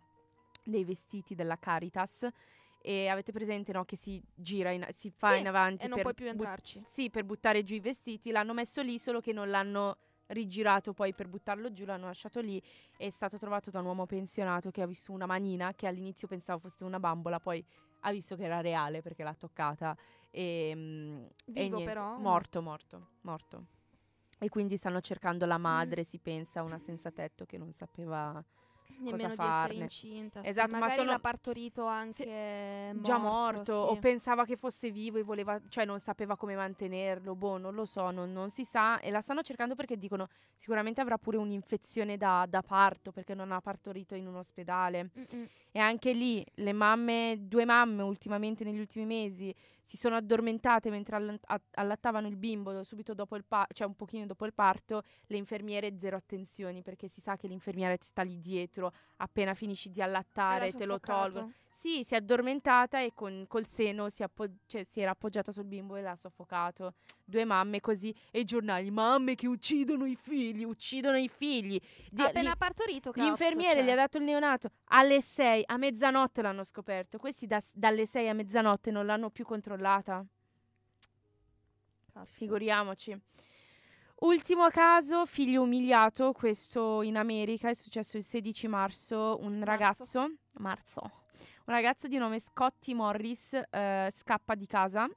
dei 0.64 0.84
vestiti 0.84 1.34
della 1.34 1.58
Caritas. 1.58 2.26
E 2.86 3.08
avete 3.08 3.32
presente, 3.32 3.72
no, 3.72 3.86
che 3.86 3.96
si 3.96 4.22
gira, 4.34 4.70
in- 4.70 4.86
si 4.92 5.08
fa 5.10 5.32
Sì, 5.32 5.40
in 5.40 5.48
avanti 5.48 5.86
e 5.86 5.88
non 5.88 5.94
per 5.94 6.02
puoi 6.02 6.14
più 6.14 6.26
but- 6.26 6.34
entrarci. 6.34 6.82
sì, 6.86 7.08
per 7.08 7.24
buttare 7.24 7.62
giù 7.62 7.74
i 7.74 7.80
vestiti. 7.80 8.30
L'hanno 8.30 8.52
messo 8.52 8.82
lì, 8.82 8.98
solo 8.98 9.20
che 9.20 9.32
non 9.32 9.48
l'hanno 9.48 9.96
rigirato 10.26 10.92
poi 10.92 11.14
per 11.14 11.28
buttarlo 11.28 11.72
giù, 11.72 11.86
l'hanno 11.86 12.04
lasciato 12.06 12.40
lì. 12.40 12.62
È 12.98 13.08
stato 13.08 13.38
trovato 13.38 13.70
da 13.70 13.80
un 13.80 13.86
uomo 13.86 14.04
pensionato 14.04 14.70
che 14.70 14.82
ha 14.82 14.86
visto 14.86 15.12
una 15.12 15.24
manina 15.24 15.72
che 15.72 15.86
all'inizio 15.86 16.28
pensavo 16.28 16.58
fosse 16.58 16.84
una 16.84 17.00
bambola, 17.00 17.40
poi 17.40 17.64
ha 18.00 18.10
visto 18.12 18.36
che 18.36 18.44
era 18.44 18.60
reale 18.60 19.00
perché 19.00 19.22
l'ha 19.22 19.34
toccata. 19.34 19.96
E, 20.30 20.72
mm, 20.74 21.24
e 21.24 21.30
Vivo 21.46 21.76
niente, 21.76 21.84
però? 21.84 22.18
Morto, 22.18 22.60
morto, 22.60 23.08
morto. 23.22 23.66
E 24.38 24.50
quindi 24.50 24.76
stanno 24.76 25.00
cercando 25.00 25.46
Mm. 25.46 25.48
la 25.48 25.56
madre, 25.58 26.04
si 26.04 26.18
pensa, 26.18 26.62
una 26.62 26.78
senza 26.78 27.10
tetto 27.10 27.46
che 27.46 27.56
non 27.56 27.72
sapeva 27.72 28.44
Nemmeno 28.98 29.28
di 29.30 29.34
farne. 29.36 29.64
essere 29.64 29.82
incinta. 29.82 30.42
sì. 30.42 30.48
Esatto, 30.48 30.72
ma 30.72 30.78
Magari 30.78 30.98
sono- 31.00 31.10
l'ha 31.10 31.18
partorito 31.18 31.86
anche 31.86 32.92
già 33.02 33.18
morto 33.18 33.72
o 33.72 33.94
sì. 33.94 34.00
pensava 34.00 34.44
che 34.44 34.56
fosse 34.56 34.90
vivo 34.90 35.18
e 35.18 35.22
voleva, 35.22 35.60
cioè 35.68 35.84
non 35.84 36.00
sapeva 36.00 36.36
come 36.36 36.54
mantenerlo, 36.54 37.34
boh, 37.34 37.58
non 37.58 37.74
lo 37.74 37.84
so, 37.84 38.10
non, 38.10 38.32
non 38.32 38.50
si 38.50 38.64
sa 38.64 38.98
e 39.00 39.10
la 39.10 39.20
stanno 39.20 39.42
cercando 39.42 39.74
perché 39.74 39.96
dicono 39.96 40.28
sicuramente 40.54 41.00
avrà 41.00 41.18
pure 41.18 41.36
un'infezione 41.36 42.16
da, 42.16 42.46
da 42.48 42.62
parto 42.62 43.12
perché 43.12 43.34
non 43.34 43.52
ha 43.52 43.60
partorito 43.60 44.14
in 44.14 44.26
un 44.26 44.36
ospedale 44.36 45.10
Mm-mm. 45.18 45.48
e 45.72 45.78
anche 45.78 46.12
lì 46.12 46.44
le 46.54 46.72
mamme, 46.72 47.36
due 47.40 47.64
mamme 47.64 48.02
ultimamente 48.02 48.64
negli 48.64 48.78
ultimi 48.78 49.06
mesi 49.06 49.54
si 49.84 49.96
sono 49.98 50.16
addormentate 50.16 50.88
mentre 50.90 51.38
a- 51.44 51.60
allattavano 51.72 52.26
il 52.26 52.36
bimbo 52.36 52.82
subito 52.82 53.12
dopo 53.14 53.36
il 53.36 53.44
parto, 53.44 53.74
cioè 53.74 53.86
un 53.86 53.94
pochino 53.94 54.24
dopo 54.26 54.46
il 54.46 54.54
parto, 54.54 55.02
le 55.26 55.36
infermiere 55.36 55.96
zero 55.98 56.16
attenzioni 56.16 56.82
perché 56.82 57.06
si 57.06 57.20
sa 57.20 57.36
che 57.36 57.46
l'infermiera 57.46 57.96
ti 57.96 58.06
sta 58.06 58.22
lì 58.22 58.40
dietro 58.40 58.92
appena 59.16 59.52
finisci 59.54 59.90
di 59.90 60.00
allattare 60.00 60.72
te 60.72 60.86
lo 60.86 60.98
tolgono. 61.00 61.52
Sì, 61.76 62.04
si 62.04 62.14
è 62.14 62.18
addormentata 62.18 63.00
e 63.00 63.12
con, 63.12 63.44
col 63.48 63.66
seno 63.66 64.08
si, 64.08 64.22
appo- 64.22 64.46
cioè, 64.66 64.84
si 64.88 65.00
era 65.00 65.10
appoggiata 65.10 65.50
sul 65.52 65.64
bimbo 65.64 65.96
e 65.96 66.02
l'ha 66.02 66.14
soffocato. 66.14 66.94
Due 67.24 67.44
mamme 67.44 67.80
così. 67.80 68.14
E 68.30 68.40
i 68.40 68.44
giornali, 68.44 68.90
mamme 68.90 69.34
che 69.34 69.48
uccidono 69.48 70.06
i 70.06 70.16
figli, 70.16 70.64
uccidono 70.64 71.18
i 71.18 71.28
figli. 71.28 71.78
Di- 72.08 72.22
appena 72.22 72.50
li- 72.52 72.56
partorito, 72.56 73.10
cazzo. 73.10 73.26
L'infermiere 73.26 73.74
cioè. 73.80 73.84
gli 73.84 73.90
ha 73.90 73.96
dato 73.96 74.18
il 74.18 74.24
neonato 74.24 74.70
alle 74.90 75.20
6, 75.20 75.64
a 75.66 75.76
mezzanotte 75.76 76.42
l'hanno 76.42 76.64
scoperto. 76.64 77.18
Questi 77.18 77.46
da- 77.46 77.60
dalle 77.72 78.06
6 78.06 78.28
a 78.28 78.34
mezzanotte 78.34 78.90
non 78.90 79.04
l'hanno 79.04 79.30
più 79.30 79.44
controllata. 79.44 80.24
Cazzo. 82.12 82.30
Figuriamoci. 82.32 83.20
Ultimo 84.20 84.68
caso, 84.68 85.26
figlio 85.26 85.62
umiliato, 85.62 86.32
questo 86.32 87.02
in 87.02 87.16
America, 87.16 87.68
è 87.68 87.74
successo 87.74 88.16
il 88.16 88.24
16 88.24 88.68
marzo, 88.68 89.38
un 89.42 89.58
Marzo. 89.58 89.64
ragazzo, 89.64 90.32
marzo, 90.52 91.00
un 91.66 91.72
ragazzo 91.74 92.08
di 92.08 92.18
nome 92.18 92.40
Scotty 92.40 92.92
Morris 92.94 93.52
eh, 93.70 94.12
scappa 94.14 94.54
di 94.54 94.66
casa 94.66 95.08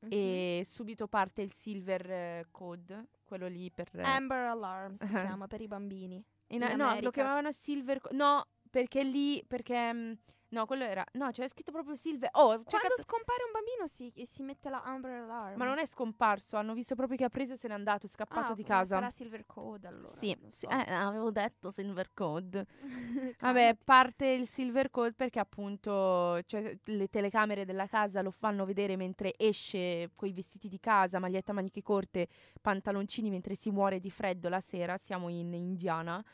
Mhm. 0.00 0.10
e 0.12 0.62
subito 0.66 1.06
parte 1.06 1.40
il 1.40 1.52
Silver 1.52 2.10
eh, 2.10 2.46
Code, 2.50 3.06
quello 3.24 3.46
lì 3.48 3.70
per... 3.70 3.88
eh, 3.94 4.02
Amber 4.02 4.46
Alarm 4.48 4.94
si 4.96 5.06
chiama 5.38 5.46
per 5.46 5.62
i 5.62 5.66
bambini. 5.66 6.22
in- 6.48 6.60
in 6.60 6.68
no, 6.76 6.76
lo 6.76 6.84
America. 6.90 7.10
chiamavano 7.10 7.50
Silver 7.52 8.00
Co- 8.00 8.10
No, 8.12 8.44
perché 8.70 9.02
lì, 9.02 9.42
perché... 9.46 9.92
mm, 9.94 10.12
no, 10.54 10.66
quello 10.66 10.84
era... 10.84 11.04
No, 11.12 11.30
c'era 11.30 11.48
scritto 11.48 11.72
proprio 11.72 11.94
Silver... 11.94 12.30
Oh, 12.32 12.40
ho 12.40 12.46
Quando 12.46 12.70
cercato- 12.70 13.02
scompare 13.02 13.42
un 13.44 13.52
bambino 13.52 13.86
si, 13.86 14.12
si 14.24 14.42
mette 14.42 14.70
la 14.70 14.82
Amber 14.82 15.22
Alarm. 15.22 15.56
Ma 15.58 15.64
non 15.66 15.78
è 15.78 15.84
scomparso, 15.86 16.56
hanno 16.56 16.72
visto 16.72 16.94
proprio 16.94 17.16
che 17.18 17.24
ha 17.24 17.28
preso 17.28 17.52
e 17.52 17.56
se 17.56 17.68
n'è 17.68 17.74
andato, 17.74 18.06
è 18.06 18.08
scappato 18.08 18.52
Ah, 18.52 18.54
di 18.54 18.62
casa. 18.62 18.94
Sarà 18.96 19.10
Silver 19.10 19.44
Code 19.46 19.86
allora. 19.86 20.16
Sì, 20.16 20.36
so. 20.48 20.68
eh, 20.68 20.92
avevo 20.92 21.30
detto 21.30 21.70
Silver 21.70 22.10
Code. 22.14 22.66
Vabbè, 23.40 23.76
parte 23.84 24.26
il 24.28 24.46
Silver 24.46 24.90
Code 24.90 25.12
perché 25.14 25.38
appunto 25.40 26.40
cioè, 26.46 26.78
le 26.84 27.08
telecamere 27.08 27.64
della 27.64 27.86
casa 27.86 28.22
lo 28.22 28.30
fanno 28.30 28.64
vedere 28.64 28.96
mentre 28.96 29.34
esce 29.36 30.10
coi 30.14 30.32
vestiti 30.32 30.68
di 30.68 30.78
casa, 30.80 31.18
maglietta 31.18 31.50
a 31.52 31.54
maniche 31.54 31.82
corte, 31.82 32.28
pantaloncini 32.60 33.28
mentre 33.30 33.54
si 33.54 33.70
muore 33.70 33.98
di 34.00 34.10
freddo 34.10 34.48
la 34.48 34.60
sera. 34.60 34.96
Siamo 34.98 35.28
in 35.28 35.52
Indiana, 35.52 36.24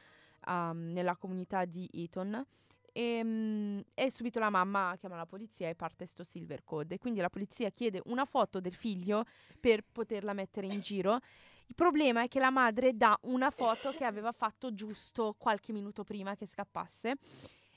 um, 0.47 0.91
nella 0.93 1.17
comunità 1.17 1.65
di 1.65 1.89
Eton. 1.93 2.45
E, 2.93 3.21
mm, 3.23 3.81
e 3.95 4.11
subito 4.11 4.39
la 4.39 4.51
mamma 4.51 4.95
chiama 4.99 5.17
la 5.17 5.27
polizia 5.27 5.69
e 5.69 5.75
parte 5.75 6.07
sto 6.07 6.25
Silver 6.25 6.65
Code. 6.65 6.99
Quindi 6.99 7.21
la 7.21 7.31
polizia 7.31 7.71
chiede 7.71 8.01
una 8.07 8.25
foto 8.25 8.61
del 8.61 8.75
figlio 8.75 9.25
per 9.59 9.85
poterla 9.91 10.33
mettere 10.33 10.67
in 10.67 10.81
giro. 10.81 11.19
Il 11.67 11.77
problema 11.77 12.25
è 12.25 12.29
che 12.29 12.41
la 12.41 12.51
madre 12.51 12.97
dà 12.97 13.17
una 13.23 13.51
foto 13.51 13.93
che 13.93 14.05
aveva 14.05 14.33
fatto 14.33 14.75
giusto 14.75 15.37
qualche 15.39 15.73
minuto 15.73 16.03
prima 16.03 16.35
che 16.35 16.47
scappasse. 16.47 17.17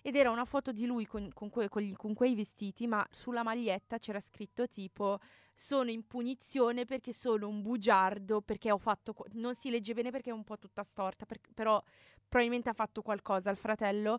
Ed 0.06 0.18
era 0.18 0.30
una 0.32 0.44
foto 0.44 0.74
di 0.74 0.86
lui 0.86 1.06
con, 1.06 1.30
con 1.34 1.50
que- 1.50 1.70
con 1.70 1.82
gli- 1.82 1.96
con 1.96 2.14
quei 2.14 2.36
vestiti, 2.36 2.88
ma 2.88 3.08
sulla 3.10 3.42
maglietta 3.42 4.00
c'era 4.00 4.20
scritto 4.20 4.68
tipo 4.68 5.18
sono 5.54 5.90
in 5.92 6.06
punizione 6.06 6.84
perché 6.84 7.14
sono 7.14 7.48
un 7.48 7.62
bugiardo, 7.62 8.42
perché 8.42 8.70
ho 8.70 8.78
fatto... 8.78 9.14
qu- 9.14 9.32
non 9.36 9.56
si 9.56 9.70
legge 9.70 9.94
bene 9.94 10.12
perché 10.12 10.30
è 10.30 10.34
un 10.34 10.44
po' 10.44 10.58
tutta 10.58 10.84
storta, 10.84 11.26
per- 11.26 11.40
però 11.54 11.82
probabilmente 12.28 12.70
ha 12.70 12.74
fatto 12.74 13.02
qualcosa 13.02 13.50
al 13.50 13.56
fratello. 13.58 14.18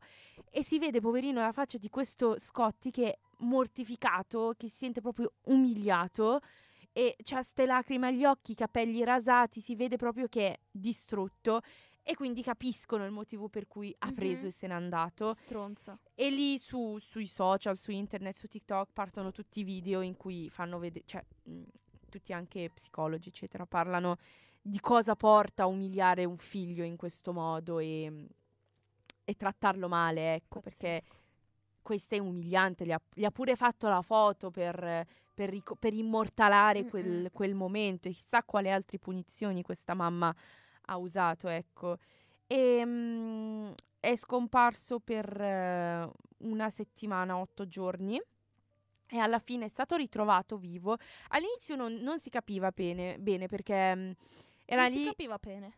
E 0.50 0.64
si 0.64 0.78
vede, 0.78 1.00
poverino, 1.00 1.40
la 1.42 1.52
faccia 1.52 1.76
di 1.76 1.90
questo 1.90 2.38
Scotti 2.38 2.90
che 2.90 3.12
è 3.12 3.18
mortificato, 3.40 4.54
che 4.56 4.68
si 4.68 4.76
sente 4.76 5.02
proprio 5.02 5.32
umiliato 5.48 6.40
e 6.92 7.16
c'ha 7.22 7.42
ste 7.42 7.66
lacrime 7.66 8.06
agli 8.06 8.24
occhi, 8.24 8.52
i 8.52 8.54
capelli 8.54 9.04
rasati, 9.04 9.60
si 9.60 9.74
vede 9.74 9.96
proprio 9.96 10.28
che 10.28 10.46
è 10.52 10.58
distrutto 10.70 11.60
e 12.06 12.14
quindi 12.14 12.42
capiscono 12.42 13.04
il 13.06 13.10
motivo 13.10 13.48
per 13.48 13.66
cui 13.66 13.94
ha 14.00 14.12
preso 14.12 14.42
Mhm. 14.42 14.48
e 14.48 14.52
se 14.52 14.66
n'è 14.66 14.74
andato. 14.74 15.32
Stronza. 15.32 15.98
E 16.14 16.30
lì 16.30 16.58
su- 16.58 16.98
sui 16.98 17.26
social, 17.26 17.76
su 17.78 17.90
internet, 17.90 18.34
su 18.36 18.46
TikTok 18.46 18.90
partono 18.92 19.32
tutti 19.32 19.60
i 19.60 19.64
video 19.64 20.02
in 20.02 20.14
cui 20.16 20.50
fanno 20.50 20.78
vedere, 20.78 21.04
cioè 21.06 21.24
mh, 21.44 21.62
tutti 22.10 22.32
anche 22.34 22.70
psicologi, 22.72 23.30
eccetera, 23.30 23.64
parlano 23.64 24.18
di 24.60 24.78
cosa 24.80 25.16
porta 25.16 25.62
a 25.62 25.66
umiliare 25.66 26.24
un 26.26 26.36
figlio 26.38 26.84
in 26.84 26.96
questo 26.96 27.32
modo 27.32 27.78
e, 27.78 28.26
e 29.24 29.34
trattarlo 29.34 29.88
male, 29.88 30.34
ecco, 30.34 30.60
perché 30.60 31.00
Pazzesco. 31.02 31.16
questo 31.82 32.14
è 32.14 32.18
umiliante, 32.18 32.84
gli 32.84 32.92
ha, 32.92 33.00
gli 33.14 33.24
ha 33.24 33.30
pure 33.30 33.56
fatto 33.56 33.88
la 33.88 34.02
foto 34.02 34.50
per, 34.50 35.06
per 35.34 35.48
rico- 35.48 35.74
per 35.74 35.94
immortalare 35.94 36.84
quel, 36.84 37.30
quel 37.32 37.54
momento 37.54 38.08
e 38.08 38.12
chissà 38.12 38.42
quali 38.42 38.70
altre 38.70 38.98
punizioni 38.98 39.62
questa 39.62 39.94
mamma 39.94 40.28
ha 40.28 40.36
usato, 40.96 41.48
ecco. 41.48 41.98
E 42.46 42.82
mm, 42.84 43.72
è 44.00 44.16
scomparso 44.16 45.00
per 45.00 45.40
eh, 45.40 46.10
una 46.38 46.70
settimana, 46.70 47.36
otto 47.38 47.66
giorni. 47.66 48.20
E 49.08 49.18
alla 49.18 49.38
fine 49.38 49.66
è 49.66 49.68
stato 49.68 49.96
ritrovato 49.96 50.56
vivo. 50.56 50.96
All'inizio 51.28 51.76
non, 51.76 51.94
non 51.94 52.18
si 52.18 52.30
capiva 52.30 52.70
bene, 52.70 53.16
bene 53.18 53.46
perché 53.46 53.94
mm, 53.94 54.10
era 54.64 54.82
non 54.84 54.92
lì. 54.92 54.98
si 54.98 55.04
capiva 55.06 55.38
bene. 55.38 55.74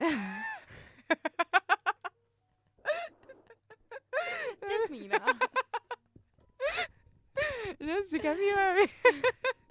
Yasmina. 4.68 5.22
non 7.78 8.04
si 8.04 8.18
capiva 8.18 8.72
bene. 8.72 8.90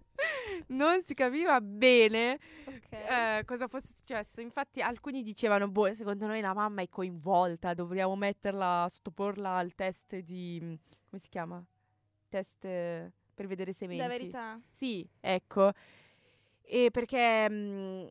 non 0.68 1.02
si 1.04 1.14
capiva 1.14 1.60
bene 1.62 2.40
Ok. 2.66 2.92
eh, 2.92 3.44
cosa 3.46 3.68
fosse 3.68 3.94
successo. 3.96 4.42
Infatti, 4.42 4.82
alcuni 4.82 5.22
dicevano: 5.24 5.68
Boh, 5.68 5.94
secondo 5.94 6.26
noi 6.28 6.42
la 6.42 6.54
mamma 6.54 6.82
è 6.82 6.90
coinvolta. 6.90 7.74
Dovremmo 7.74 8.16
metterla, 8.16 8.88
sottoporla 8.90 9.52
al 9.52 9.74
test 9.76 10.18
di. 10.18 10.60
mm, 10.62 10.74
come 11.10 11.22
si 11.22 11.30
chiama? 11.30 11.64
Test 12.30 12.60
per 12.62 13.48
vedere 13.48 13.72
i 13.72 13.74
sementi. 13.74 14.02
La 14.02 14.08
verità. 14.10 14.60
Sì, 14.72 15.08
ecco. 15.20 15.72
E 16.62 16.90
perché 16.92 17.50
mm, 17.50 18.06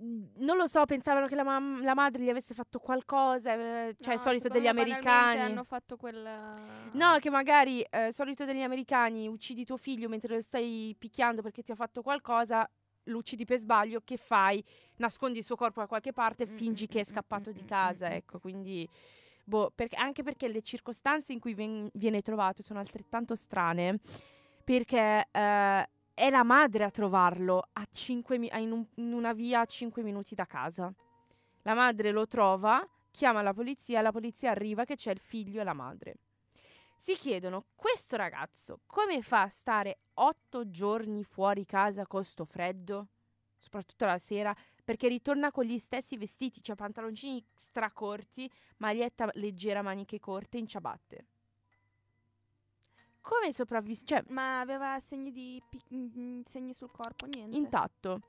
non 0.00 0.56
lo 0.56 0.66
so, 0.68 0.84
pensavano 0.84 1.26
che 1.26 1.34
la, 1.34 1.42
mam- 1.42 1.82
la 1.82 1.94
madre 1.94 2.22
gli 2.22 2.28
avesse 2.28 2.54
fatto 2.54 2.78
qualcosa, 2.78 3.52
eh, 3.54 3.96
cioè 3.98 4.14
No, 4.14 4.20
solito 4.20 4.48
degli 4.48 4.66
americani. 4.68 5.40
hanno 5.40 5.64
fatto 5.64 5.96
quel... 5.96 6.24
No, 6.92 7.18
che 7.18 7.30
magari 7.30 7.80
eh, 7.82 8.12
solito 8.12 8.44
degli 8.44 8.62
americani 8.62 9.26
uccidi 9.26 9.64
tuo 9.64 9.76
figlio 9.76 10.08
mentre 10.08 10.36
lo 10.36 10.40
stai 10.42 10.94
picchiando 10.96 11.42
perché 11.42 11.62
ti 11.62 11.72
ha 11.72 11.74
fatto 11.74 12.02
qualcosa, 12.02 12.68
lo 13.04 13.16
uccidi 13.18 13.44
per 13.44 13.58
sbaglio, 13.58 14.00
che 14.04 14.16
fai? 14.16 14.62
Nascondi 14.96 15.38
il 15.38 15.44
suo 15.44 15.56
corpo 15.56 15.80
da 15.80 15.86
qualche 15.86 16.12
parte 16.12 16.44
e 16.44 16.46
Mm, 16.46 16.56
fingi 16.56 16.84
mm, 16.84 16.88
che 16.88 17.00
è 17.00 17.04
mm, 17.06 17.10
scappato 17.12 17.50
di 17.52 17.64
casa, 17.64 18.10
ecco, 18.14 18.38
quindi 18.38 18.88
boh, 19.44 19.72
perché- 19.74 19.96
anche 19.96 20.22
perché 20.22 20.46
le 20.46 20.62
circostanze 20.62 21.32
in 21.32 21.40
cui 21.40 21.54
ven- 21.54 21.90
viene 21.94 22.22
trovato 22.22 22.62
sono 22.62 22.78
altrettanto 22.78 23.34
strane, 23.34 23.98
perché 24.62 25.26
eh, 25.30 25.88
è 26.18 26.30
la 26.30 26.42
madre 26.42 26.82
a 26.84 26.90
trovarlo 26.90 27.68
a 27.72 27.86
cinque 27.92 28.38
mi- 28.38 28.48
a- 28.50 28.58
in, 28.58 28.72
un- 28.72 28.86
in 28.96 29.12
una 29.12 29.32
via 29.32 29.60
a 29.60 29.66
5 29.66 30.02
minuti 30.02 30.34
da 30.34 30.46
casa. 30.46 30.92
La 31.62 31.74
madre 31.74 32.10
lo 32.10 32.26
trova, 32.26 32.86
chiama 33.10 33.40
la 33.42 33.54
polizia, 33.54 34.00
la 34.00 34.10
polizia 34.12 34.50
arriva 34.50 34.84
che 34.84 34.96
c'è 34.96 35.12
il 35.12 35.20
figlio 35.20 35.60
e 35.60 35.64
la 35.64 35.72
madre. 35.74 36.16
Si 36.96 37.14
chiedono, 37.14 37.66
questo 37.76 38.16
ragazzo 38.16 38.80
come 38.86 39.22
fa 39.22 39.42
a 39.42 39.48
stare 39.48 39.98
otto 40.14 40.68
giorni 40.70 41.22
fuori 41.22 41.64
casa 41.64 42.06
con 42.06 42.24
sto 42.24 42.44
freddo? 42.44 43.08
Soprattutto 43.54 44.04
la 44.04 44.18
sera, 44.18 44.54
perché 44.84 45.06
ritorna 45.08 45.50
con 45.52 45.64
gli 45.64 45.78
stessi 45.78 46.16
vestiti, 46.16 46.60
cioè 46.62 46.74
pantaloncini 46.76 47.44
stracorti, 47.54 48.50
maglietta 48.78 49.28
leggera, 49.34 49.82
maniche 49.82 50.18
corte, 50.18 50.58
in 50.58 50.66
ciabatte. 50.66 51.26
Come 53.28 53.52
sopravvissuto? 53.52 54.14
Cioè, 54.14 54.24
Ma 54.28 54.60
aveva 54.60 54.98
segni 55.00 55.30
di... 55.32 55.62
pic- 55.68 55.92
mm, 55.94 56.40
segni 56.44 56.72
sul 56.72 56.90
corpo? 56.90 57.26
Niente. 57.26 57.56
intatto. 57.56 58.20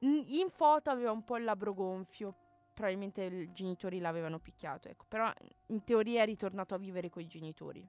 N- 0.00 0.24
In 0.26 0.50
foto 0.50 0.90
aveva 0.90 1.10
un 1.10 1.24
po' 1.24 1.38
il 1.38 1.44
labbro 1.44 1.72
gonfio. 1.72 2.34
Probabilmente 2.74 3.22
i 3.24 3.52
genitori 3.52 3.98
l'avevano 3.98 4.38
picchiato, 4.38 4.88
ecco. 4.88 5.04
Però 5.08 5.30
in 5.68 5.84
teoria 5.84 6.22
è 6.22 6.26
ritornato 6.26 6.74
a 6.74 6.78
vivere 6.78 7.08
con 7.08 7.22
i 7.22 7.26
genitori. 7.26 7.86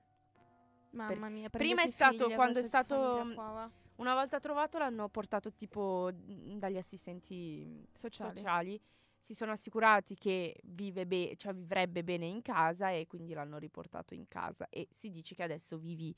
Mamma 0.92 1.28
mia. 1.30 1.50
Prima 1.50 1.82
prendete 1.82 1.88
è 1.88 1.92
stato 1.92 2.12
figli 2.24 2.32
a 2.32 2.36
quando 2.36 2.60
è 2.60 2.68
qualsiasi 2.68 2.68
stato- 2.68 3.16
famiglia 3.18 3.36
qua, 3.36 3.50
va. 3.52 3.72
Una 3.96 4.14
volta 4.14 4.40
trovato 4.40 4.78
l'hanno 4.78 5.08
portato 5.10 5.54
tipo 5.54 6.10
mm, 6.14 6.58
dagli 6.58 6.78
assistenti 6.78 7.64
mm, 7.66 7.84
Sociali. 7.94 8.38
sociali. 8.38 8.82
Si 9.18 9.34
sono 9.36 9.52
assicurati 9.54 10.16
che 10.16 10.60
vive 10.64 11.06
be- 11.08 11.36
cioè 11.38 11.54
vivrebbe 11.54 12.04
bene 12.04 12.26
in 12.26 12.42
casa 12.42 12.90
e 12.90 13.08
quindi 13.08 13.34
l'hanno 13.34 13.58
riportato 13.58 14.14
in 14.14 14.28
casa. 14.28 14.68
E 14.70 14.88
si 14.92 15.10
dice 15.10 15.34
che 15.34 15.44
adesso 15.44 15.78
vivi, 15.78 16.14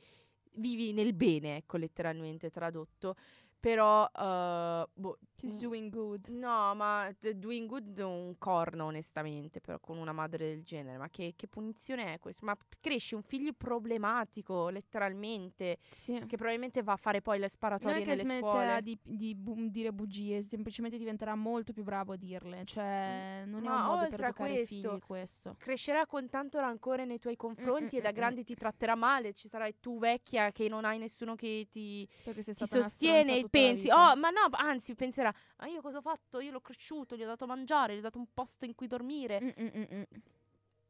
vivi 0.58 0.94
nel 0.94 1.14
bene, 1.14 1.58
ecco, 1.58 1.78
letteralmente 1.78 2.50
tradotto. 2.50 3.16
Però, 3.60 4.06
eh, 4.14 4.86
boh, 4.94 5.18
He's 5.42 5.56
mm, 5.56 5.58
doing 5.58 5.90
good. 5.92 6.28
No, 6.30 6.74
ma 6.76 7.12
d- 7.20 7.34
doing 7.34 7.68
good 7.68 8.00
un 8.00 8.36
corno, 8.38 8.86
onestamente, 8.86 9.60
però 9.60 9.80
con 9.80 9.98
una 9.98 10.12
madre 10.14 10.48
del 10.48 10.64
genere. 10.64 10.98
Ma 10.98 11.10
che, 11.10 11.34
che 11.36 11.48
punizione 11.48 12.14
è 12.14 12.20
questa? 12.20 12.46
Ma 12.46 12.56
cresci 12.80 13.16
un 13.16 13.22
figlio 13.22 13.52
problematico, 13.54 14.70
letteralmente, 14.70 15.78
Sì. 15.90 16.14
che 16.26 16.36
probabilmente 16.38 16.84
va 16.84 16.94
a 16.94 16.98
fare 16.98 17.22
poi 17.22 17.36
le 17.38 17.42
Non 17.42 17.50
sparatorie 17.50 17.98
è 17.98 18.00
che 18.02 18.06
nelle 18.06 18.22
smetterà 18.24 18.80
scuole. 18.80 18.82
di, 18.82 18.98
di 19.04 19.36
bu- 19.36 19.70
dire 19.70 19.92
bugie, 19.92 20.42
semplicemente 20.42 20.98
diventerà 20.98 21.36
molto 21.36 21.74
più 21.74 21.84
bravo 21.84 22.14
a 22.14 22.18
dirle. 22.18 22.64
Cioè, 22.66 23.44
non 23.46 23.66
è 23.66 23.68
Ma 23.68 23.76
un 23.76 23.86
modo 23.86 24.08
per 24.08 24.14
oltre 24.14 24.26
a 24.26 24.30
educare 24.30 24.50
i 24.50 24.56
questo, 24.56 24.90
figli 24.90 25.00
questo. 25.02 25.56
Crescerà 25.60 26.06
con 26.06 26.30
tanto 26.30 26.60
rancore 26.60 27.06
nei 27.06 27.20
tuoi 27.20 27.36
confronti 27.36 27.96
mm, 27.96 28.00
e 28.00 28.02
da 28.02 28.12
mm, 28.12 28.14
grande 28.14 28.44
ti 28.44 28.56
tratterà 28.56 28.96
male. 28.96 29.34
Ci 29.34 29.48
sarai 29.48 29.76
tu 29.80 30.00
vecchia 30.00 30.52
che 30.52 30.68
non 30.70 30.86
hai 30.86 30.98
nessuno 30.98 31.36
che 31.36 31.68
ti, 31.70 32.08
Perché 32.24 32.42
sei 32.42 32.54
ti 32.56 32.66
stata 32.66 32.78
una 32.78 32.84
sostiene 32.88 33.24
stronza 33.24 33.45
e 33.46 33.50
pensi, 33.50 33.90
oh, 33.90 34.16
ma 34.16 34.30
no, 34.30 34.48
anzi, 34.52 34.96
penserà, 34.96 35.34
ma 35.58 35.68
io 35.68 35.82
cosa 35.82 35.98
ho 35.98 36.02
fatto? 36.02 36.40
Io 36.40 36.52
l'ho 36.52 36.62
cresciuto, 36.62 37.16
gli 37.16 37.24
ho 37.24 37.28
dato 37.28 37.44
a 37.46 37.48
mangiare, 37.48 37.96
gli 37.96 38.00
ho 38.00 38.02
dato 38.02 38.20
un 38.20 38.28
posto 38.34 38.66
in 38.66 38.76
cui 38.76 38.88
dormire. 38.88 39.42
Mm, 39.42 39.48
mm, 39.64 39.68
mm, 39.78 39.96
mm. 39.98 40.04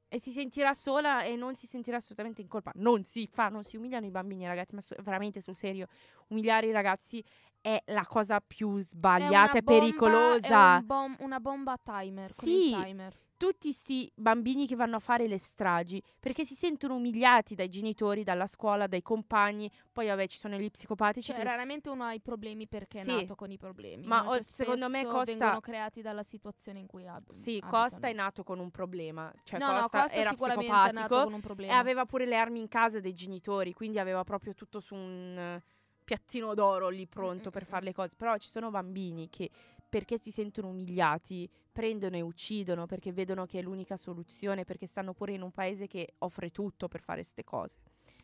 E 0.07 0.19
si 0.19 0.31
sentirà 0.31 0.73
sola 0.73 1.23
e 1.23 1.35
non 1.35 1.55
si 1.55 1.67
sentirà 1.67 1.97
assolutamente 1.97 2.39
in 2.41 2.47
colpa. 2.47 2.71
Non 2.75 3.03
si 3.03 3.27
fa, 3.27 3.49
non 3.49 3.63
si 3.63 3.75
umiliano 3.75 4.05
i 4.05 4.11
bambini, 4.11 4.45
ragazzi, 4.47 4.73
ma 4.75 4.81
su- 4.81 4.95
veramente 5.01 5.41
sul 5.41 5.55
serio, 5.55 5.87
umiliare 6.27 6.67
i 6.67 6.71
ragazzi 6.71 7.23
è 7.59 7.81
la 7.87 8.05
cosa 8.05 8.39
più 8.39 8.79
sbagliata 8.79 9.57
e 9.57 9.63
pericolosa. 9.63 10.75
È 10.75 10.77
un 10.77 10.85
bom- 10.85 11.15
una 11.19 11.39
bomba 11.39 11.77
timer. 11.83 12.33
con 12.35 12.47
Sì. 12.47 12.67
il 12.67 12.83
timer. 12.83 13.13
Tutti 13.37 13.71
sti 13.71 14.11
bambini 14.15 14.65
che 14.65 14.75
vanno 14.75 14.95
a 14.95 14.99
fare 14.99 15.27
le 15.27 15.37
stragi 15.37 16.01
perché 16.19 16.45
si 16.45 16.55
sentono 16.55 16.95
umiliati 16.95 17.55
dai 17.55 17.69
genitori, 17.69 18.23
dalla 18.23 18.47
scuola, 18.47 18.87
dai 18.87 19.01
compagni. 19.01 19.69
Poi, 19.91 20.07
vabbè, 20.07 20.27
ci 20.27 20.37
sono 20.37 20.55
gli 20.57 20.69
psicopatici. 20.71 21.31
Cioè, 21.31 21.37
che- 21.37 21.43
raramente 21.43 21.89
uno 21.89 22.03
ha 22.03 22.13
i 22.13 22.21
problemi 22.21 22.67
perché 22.67 23.01
Sì. 23.01 23.09
è 23.11 23.13
nato 23.21 23.35
con 23.35 23.51
i 23.51 23.57
problemi. 23.57 24.05
Ma, 24.05 24.23
Molto 24.23 24.39
oh, 24.39 24.43
secondo 24.43 24.89
me 24.89 25.03
Costa- 25.03 25.23
vengono 25.25 25.59
creati 25.59 26.01
dalla 26.01 26.23
situazione 26.23 26.79
in 26.79 26.87
cui 26.87 27.05
ab- 27.07 27.31
Sì, 27.31 27.59
abitano. 27.61 27.71
Costa 27.71 28.07
è 28.07 28.13
nato 28.13 28.43
con 28.43 28.59
un 28.59 28.71
problema. 28.71 29.31
Cioè, 29.43 29.59
no, 29.59 29.71
no, 29.71 29.79
Costa, 29.81 30.01
Costa 30.01 30.15
era 30.15 30.29
sicuramente 30.29 30.71
è 30.71 30.73
nato 30.73 30.89
psicopatico 30.91 31.23
con 31.23 31.33
un 31.33 31.39
e 31.39 31.41
problema. 31.41 31.77
aveva 31.77 32.05
pure 32.05 32.25
le 32.25 32.35
armi 32.37 32.59
in 32.59 32.67
casa 32.67 32.99
dei 32.99 33.13
genitori, 33.13 33.73
quindi 33.73 33.99
aveva 33.99 34.23
proprio 34.23 34.53
tutto 34.53 34.79
su 34.79 34.95
un 34.95 35.61
piattino 36.05 36.53
d'oro 36.53 36.89
lì 36.89 37.07
pronto 37.07 37.49
Mm, 37.49 37.51
per 37.51 37.63
mm, 37.63 37.65
fare 37.67 37.85
le 37.85 37.93
cose. 37.93 38.15
Però 38.15 38.37
ci 38.37 38.47
sono 38.47 38.69
bambini 38.69 39.27
che 39.27 39.49
perché 39.95 40.17
si 40.17 40.29
sentono 40.29 40.67
umiliati 40.67 41.49
prendono 41.71 42.17
e 42.17 42.21
uccidono 42.21 42.85
perché 42.85 43.13
vedono 43.13 43.45
che 43.45 43.59
è 43.59 43.61
l'unica 43.61 43.95
soluzione, 43.95 44.65
perché 44.65 44.87
stanno 44.87 45.13
pure 45.13 45.31
in 45.31 45.41
un 45.41 45.51
paese 45.51 45.87
che 45.87 46.15
offre 46.17 46.51
tutto 46.51 46.89
per 46.89 46.99
fare 46.99 47.21
queste 47.21 47.45
cose. 47.45 47.79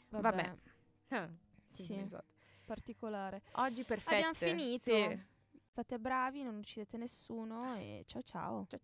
Vabbè, 0.09 0.21
vabbè. 0.21 0.55
Ah, 1.09 1.29
Sì. 1.71 1.97
esatto. 1.97 2.25
particolare. 2.65 3.41
Oggi 3.53 3.83
perfetto. 3.85 4.15
Abbiamo 4.15 4.33
finito. 4.33 4.83
Sì. 4.83 5.19
State 5.63 5.97
bravi, 5.97 6.43
non 6.43 6.57
uccidete 6.57 6.97
nessuno 6.97 7.75
e 7.77 8.03
ciao 8.05 8.21
ciao. 8.21 8.65
Ciao 8.67 8.79
ciao. 8.79 8.81